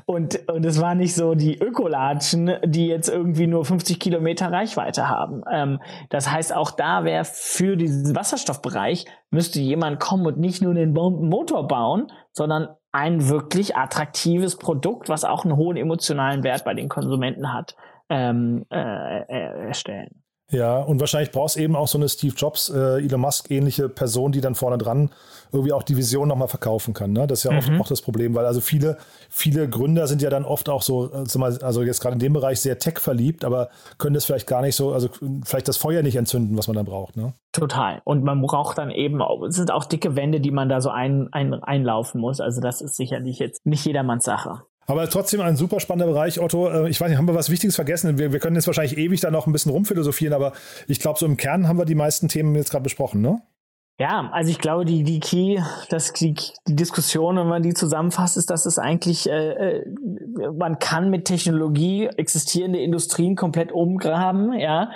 Und, 0.05 0.47
und 0.47 0.63
es 0.63 0.79
war 0.79 0.93
nicht 0.93 1.15
so 1.15 1.33
die 1.33 1.57
Ökolatschen, 1.57 2.51
die 2.63 2.85
jetzt 2.85 3.09
irgendwie 3.09 3.47
nur 3.47 3.65
50 3.65 3.99
Kilometer 3.99 4.51
Reichweite 4.51 5.09
haben. 5.09 5.41
Ähm, 5.51 5.79
das 6.11 6.29
heißt, 6.29 6.53
auch 6.53 6.69
da 6.69 7.03
wäre 7.03 7.25
für 7.25 7.77
diesen 7.77 8.15
Wasserstoffbereich 8.15 9.05
müsste 9.31 9.59
jemand 9.59 9.99
kommen 9.99 10.27
und 10.27 10.37
nicht 10.37 10.61
nur 10.61 10.75
den 10.75 10.93
Motor 10.93 11.67
bauen, 11.67 12.11
sondern 12.31 12.67
ein 12.91 13.27
wirklich 13.27 13.75
attraktives 13.75 14.55
Produkt, 14.57 15.09
was 15.09 15.23
auch 15.23 15.45
einen 15.45 15.57
hohen 15.57 15.77
emotionalen 15.77 16.43
Wert 16.43 16.63
bei 16.63 16.75
den 16.75 16.89
Konsumenten 16.89 17.51
hat, 17.51 17.75
ähm, 18.07 18.67
äh, 18.69 19.21
äh 19.21 19.65
erstellen. 19.65 20.20
Ja, 20.51 20.79
und 20.79 20.99
wahrscheinlich 20.99 21.31
brauchst 21.31 21.57
eben 21.57 21.75
auch 21.75 21.87
so 21.87 21.97
eine 21.97 22.09
Steve 22.09 22.35
Jobs, 22.35 22.69
äh, 22.69 23.03
Elon 23.03 23.21
Musk 23.21 23.49
ähnliche 23.49 23.87
Person, 23.89 24.31
die 24.31 24.41
dann 24.41 24.53
vorne 24.53 24.77
dran 24.77 25.09
irgendwie 25.53 25.73
auch 25.73 25.83
die 25.83 25.97
Vision 25.97 26.27
nochmal 26.27 26.47
verkaufen 26.47 26.93
kann. 26.93 27.11
Ne? 27.11 27.27
Das 27.27 27.39
ist 27.39 27.51
ja 27.51 27.57
oft 27.57 27.69
mhm. 27.69 27.81
auch 27.81 27.87
das 27.87 28.01
Problem, 28.01 28.35
weil 28.35 28.45
also 28.45 28.61
viele, 28.61 28.97
viele 29.29 29.67
Gründer 29.69 30.07
sind 30.07 30.21
ja 30.21 30.29
dann 30.29 30.45
oft 30.45 30.69
auch 30.69 30.81
so, 30.81 31.11
äh, 31.11 31.25
also 31.61 31.83
jetzt 31.83 31.99
gerade 31.99 32.13
in 32.13 32.19
dem 32.19 32.33
Bereich 32.33 32.61
sehr 32.61 32.79
tech 32.79 32.99
verliebt, 32.99 33.43
aber 33.43 33.69
können 33.97 34.13
das 34.13 34.25
vielleicht 34.25 34.47
gar 34.47 34.61
nicht 34.61 34.75
so, 34.75 34.93
also 34.93 35.09
vielleicht 35.43 35.67
das 35.67 35.77
Feuer 35.77 36.03
nicht 36.03 36.15
entzünden, 36.15 36.57
was 36.57 36.67
man 36.67 36.75
dann 36.75 36.85
braucht. 36.85 37.17
Ne? 37.17 37.33
Total. 37.51 38.01
Und 38.05 38.23
man 38.23 38.41
braucht 38.41 38.77
dann 38.77 38.91
eben, 38.91 39.21
auch, 39.21 39.43
es 39.43 39.55
sind 39.55 39.71
auch 39.71 39.85
dicke 39.85 40.15
Wände, 40.15 40.39
die 40.39 40.51
man 40.51 40.69
da 40.69 40.79
so 40.79 40.89
ein, 40.89 41.27
ein, 41.31 41.53
einlaufen 41.53 42.21
muss. 42.21 42.39
Also 42.39 42.61
das 42.61 42.81
ist 42.81 42.95
sicherlich 42.95 43.39
jetzt 43.39 43.65
nicht 43.65 43.85
jedermanns 43.85 44.23
Sache. 44.23 44.63
Aber 44.87 45.07
trotzdem 45.09 45.41
ein 45.41 45.55
super 45.55 45.79
spannender 45.79 46.11
Bereich, 46.11 46.39
Otto. 46.39 46.69
Äh, 46.69 46.89
ich 46.89 46.99
weiß 46.99 47.09
nicht, 47.09 47.17
haben 47.17 47.27
wir 47.27 47.35
was 47.35 47.49
Wichtiges 47.49 47.75
vergessen? 47.75 48.17
Wir, 48.17 48.31
wir 48.31 48.39
können 48.39 48.55
jetzt 48.55 48.67
wahrscheinlich 48.67 48.97
ewig 48.97 49.19
da 49.21 49.31
noch 49.31 49.47
ein 49.47 49.53
bisschen 49.53 49.71
rumphilosophieren, 49.71 50.33
aber 50.33 50.53
ich 50.87 50.99
glaube, 50.99 51.19
so 51.19 51.25
im 51.25 51.37
Kern 51.37 51.67
haben 51.67 51.77
wir 51.77 51.85
die 51.85 51.95
meisten 51.95 52.27
Themen 52.27 52.55
jetzt 52.55 52.71
gerade 52.71 52.83
besprochen, 52.83 53.21
ne? 53.21 53.41
Ja, 53.99 54.31
also 54.31 54.49
ich 54.49 54.57
glaube, 54.57 54.83
die, 54.83 55.03
die 55.03 55.19
Key, 55.19 55.61
das, 55.89 56.11
die, 56.13 56.33
die 56.67 56.75
Diskussion, 56.75 57.37
wenn 57.37 57.47
man 57.47 57.61
die 57.61 57.75
zusammenfasst, 57.75 58.35
ist, 58.35 58.49
dass 58.49 58.65
es 58.65 58.79
eigentlich, 58.79 59.29
äh, 59.29 59.51
äh 59.51 59.85
man 60.57 60.79
kann 60.79 61.11
mit 61.11 61.25
Technologie 61.25 62.07
existierende 62.17 62.79
Industrien 62.79 63.35
komplett 63.35 63.71
umgraben, 63.71 64.53
ja, 64.53 64.89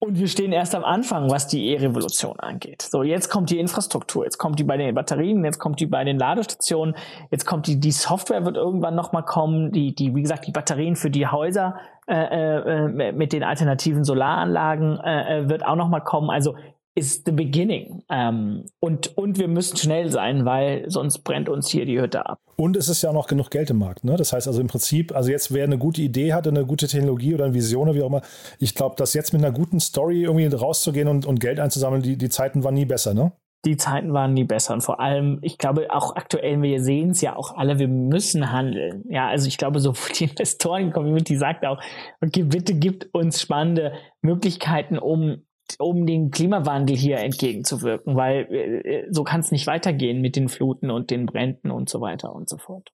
und 0.00 0.18
wir 0.18 0.28
stehen 0.28 0.50
erst 0.50 0.74
am 0.74 0.82
Anfang, 0.82 1.30
was 1.30 1.46
die 1.46 1.68
E-Revolution 1.68 2.40
angeht. 2.40 2.80
So, 2.80 3.02
jetzt 3.02 3.28
kommt 3.28 3.50
die 3.50 3.58
Infrastruktur, 3.58 4.24
jetzt 4.24 4.38
kommt 4.38 4.58
die 4.58 4.64
bei 4.64 4.78
den 4.78 4.94
Batterien, 4.94 5.44
jetzt 5.44 5.58
kommt 5.58 5.78
die 5.78 5.86
bei 5.86 6.04
den 6.04 6.18
Ladestationen, 6.18 6.96
jetzt 7.30 7.44
kommt 7.44 7.66
die, 7.66 7.78
die 7.78 7.92
Software 7.92 8.46
wird 8.46 8.56
irgendwann 8.56 8.94
nochmal 8.94 9.24
kommen, 9.24 9.72
die, 9.72 9.94
die, 9.94 10.14
wie 10.14 10.22
gesagt, 10.22 10.46
die 10.46 10.52
Batterien 10.52 10.96
für 10.96 11.10
die 11.10 11.26
Häuser 11.26 11.76
äh, 12.08 12.14
äh, 12.14 13.12
mit 13.12 13.34
den 13.34 13.44
alternativen 13.44 14.02
Solaranlagen 14.02 14.98
äh, 15.00 15.40
äh 15.40 15.48
wird 15.50 15.66
auch 15.66 15.76
nochmal 15.76 16.02
kommen. 16.02 16.30
Also 16.30 16.56
ist 17.00 17.24
the 17.24 17.32
beginning. 17.32 18.02
Ähm, 18.10 18.66
und, 18.78 19.16
und 19.16 19.38
wir 19.38 19.48
müssen 19.48 19.78
schnell 19.78 20.10
sein, 20.10 20.44
weil 20.44 20.84
sonst 20.88 21.20
brennt 21.20 21.48
uns 21.48 21.68
hier 21.70 21.86
die 21.86 21.98
Hütte 21.98 22.26
ab. 22.26 22.38
Und 22.56 22.76
es 22.76 22.88
ist 22.90 23.00
ja 23.00 23.08
auch 23.08 23.14
noch 23.14 23.26
genug 23.26 23.50
Geld 23.50 23.70
im 23.70 23.78
Markt. 23.78 24.04
Ne? 24.04 24.16
Das 24.16 24.34
heißt 24.34 24.46
also 24.46 24.60
im 24.60 24.66
Prinzip, 24.66 25.16
also 25.16 25.30
jetzt 25.30 25.54
wer 25.54 25.64
eine 25.64 25.78
gute 25.78 26.02
Idee 26.02 26.34
hatte, 26.34 26.50
eine 26.50 26.66
gute 26.66 26.86
Technologie 26.86 27.34
oder 27.34 27.46
eine 27.46 27.54
Vision 27.54 27.88
oder 27.88 27.94
wie 27.94 28.02
auch 28.02 28.08
immer, 28.08 28.22
ich 28.58 28.74
glaube, 28.74 28.96
dass 28.96 29.14
jetzt 29.14 29.32
mit 29.32 29.42
einer 29.42 29.52
guten 29.52 29.80
Story 29.80 30.24
irgendwie 30.24 30.46
rauszugehen 30.46 31.08
und, 31.08 31.24
und 31.24 31.40
Geld 31.40 31.58
einzusammeln, 31.58 32.02
die, 32.02 32.18
die 32.18 32.28
Zeiten 32.28 32.62
waren 32.62 32.74
nie 32.74 32.84
besser, 32.84 33.14
ne? 33.14 33.32
die 33.64 33.76
Zeiten 33.76 34.12
waren 34.12 34.32
nie 34.32 34.44
besser. 34.44 34.74
Und 34.74 34.80
vor 34.80 35.00
allem, 35.00 35.38
ich 35.42 35.58
glaube, 35.58 35.88
auch 35.90 36.16
aktuell, 36.16 36.62
wir 36.62 36.82
sehen 36.82 37.10
es 37.10 37.20
ja 37.20 37.36
auch 37.36 37.56
alle, 37.56 37.78
wir 37.78 37.88
müssen 37.88 38.52
handeln. 38.52 39.04
Ja, 39.08 39.28
also 39.28 39.48
ich 39.48 39.58
glaube, 39.58 39.80
so 39.80 39.94
die 40.18 40.24
Investoren-Community 40.24 41.36
sagt 41.36 41.66
auch, 41.66 41.80
okay, 42.22 42.44
bitte 42.44 42.74
gibt 42.74 43.12
uns 43.12 43.40
spannende 43.40 43.92
Möglichkeiten, 44.22 44.98
um 44.98 45.42
um 45.78 46.06
dem 46.06 46.30
Klimawandel 46.30 46.96
hier 46.96 47.18
entgegenzuwirken, 47.18 48.16
weil 48.16 48.52
äh, 48.52 49.06
so 49.10 49.24
kann 49.24 49.40
es 49.40 49.52
nicht 49.52 49.66
weitergehen 49.66 50.20
mit 50.20 50.36
den 50.36 50.48
Fluten 50.48 50.90
und 50.90 51.10
den 51.10 51.26
Bränden 51.26 51.70
und 51.70 51.88
so 51.88 52.00
weiter 52.00 52.34
und 52.34 52.48
so 52.48 52.56
fort. 52.56 52.92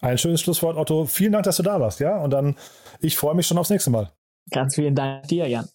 Ein 0.00 0.18
schönes 0.18 0.40
Schlusswort, 0.40 0.76
Otto. 0.76 1.06
Vielen 1.06 1.32
Dank, 1.32 1.44
dass 1.44 1.56
du 1.56 1.62
da 1.62 1.80
warst, 1.80 2.00
ja? 2.00 2.22
Und 2.22 2.30
dann, 2.30 2.56
ich 3.00 3.16
freue 3.16 3.34
mich 3.34 3.46
schon 3.46 3.58
aufs 3.58 3.70
nächste 3.70 3.90
Mal. 3.90 4.12
Ganz 4.50 4.74
vielen 4.74 4.94
Dank 4.94 5.26
dir, 5.28 5.48
Jan. 5.48 5.68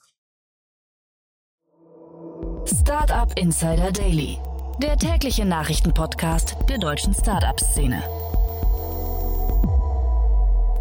Startup 2.65 3.38
Insider 3.38 3.91
Daily, 3.91 4.38
der 4.82 4.96
tägliche 4.98 5.46
Nachrichtenpodcast 5.46 6.56
der 6.70 6.78
deutschen 6.78 7.13
Startup-Szene. 7.13 8.04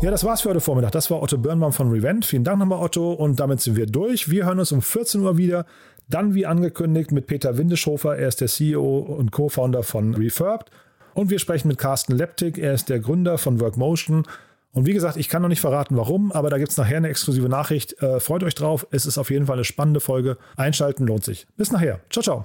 Ja, 0.02 0.10
das 0.10 0.24
war's 0.24 0.40
für 0.40 0.48
heute 0.48 0.60
Vormittag. 0.60 0.92
Das 0.92 1.10
war 1.10 1.22
Otto 1.22 1.36
Birnbaum 1.36 1.74
von 1.74 1.90
Revent. 1.90 2.24
Vielen 2.24 2.42
Dank 2.42 2.58
nochmal, 2.58 2.82
Otto. 2.82 3.12
Und 3.12 3.38
damit 3.38 3.60
sind 3.60 3.76
wir 3.76 3.84
durch. 3.84 4.30
Wir 4.30 4.46
hören 4.46 4.58
uns 4.58 4.72
um 4.72 4.80
14 4.80 5.20
Uhr 5.20 5.36
wieder. 5.36 5.66
Dann, 6.08 6.34
wie 6.34 6.46
angekündigt, 6.46 7.12
mit 7.12 7.26
Peter 7.26 7.58
Windeschofer. 7.58 8.16
Er 8.16 8.28
ist 8.28 8.40
der 8.40 8.48
CEO 8.48 8.98
und 8.98 9.30
Co-Founder 9.30 9.82
von 9.82 10.14
Refurbed. 10.14 10.70
Und 11.12 11.28
wir 11.28 11.38
sprechen 11.38 11.68
mit 11.68 11.76
Carsten 11.76 12.16
Leptik. 12.16 12.56
Er 12.56 12.72
ist 12.72 12.88
der 12.88 12.98
Gründer 12.98 13.36
von 13.36 13.60
Workmotion. 13.60 14.24
Und 14.72 14.86
wie 14.86 14.94
gesagt, 14.94 15.18
ich 15.18 15.28
kann 15.28 15.42
noch 15.42 15.48
nicht 15.50 15.60
verraten, 15.60 15.96
warum, 15.96 16.32
aber 16.32 16.48
da 16.48 16.56
gibt 16.56 16.70
es 16.70 16.76
nachher 16.78 16.96
eine 16.96 17.08
exklusive 17.08 17.48
Nachricht. 17.48 18.00
Äh, 18.02 18.20
freut 18.20 18.42
euch 18.44 18.54
drauf. 18.54 18.86
Es 18.92 19.04
ist 19.04 19.18
auf 19.18 19.30
jeden 19.30 19.46
Fall 19.46 19.56
eine 19.56 19.64
spannende 19.64 20.00
Folge. 20.00 20.38
Einschalten 20.56 21.06
lohnt 21.06 21.24
sich. 21.24 21.46
Bis 21.56 21.72
nachher. 21.72 22.00
Ciao, 22.08 22.22
ciao. 22.22 22.44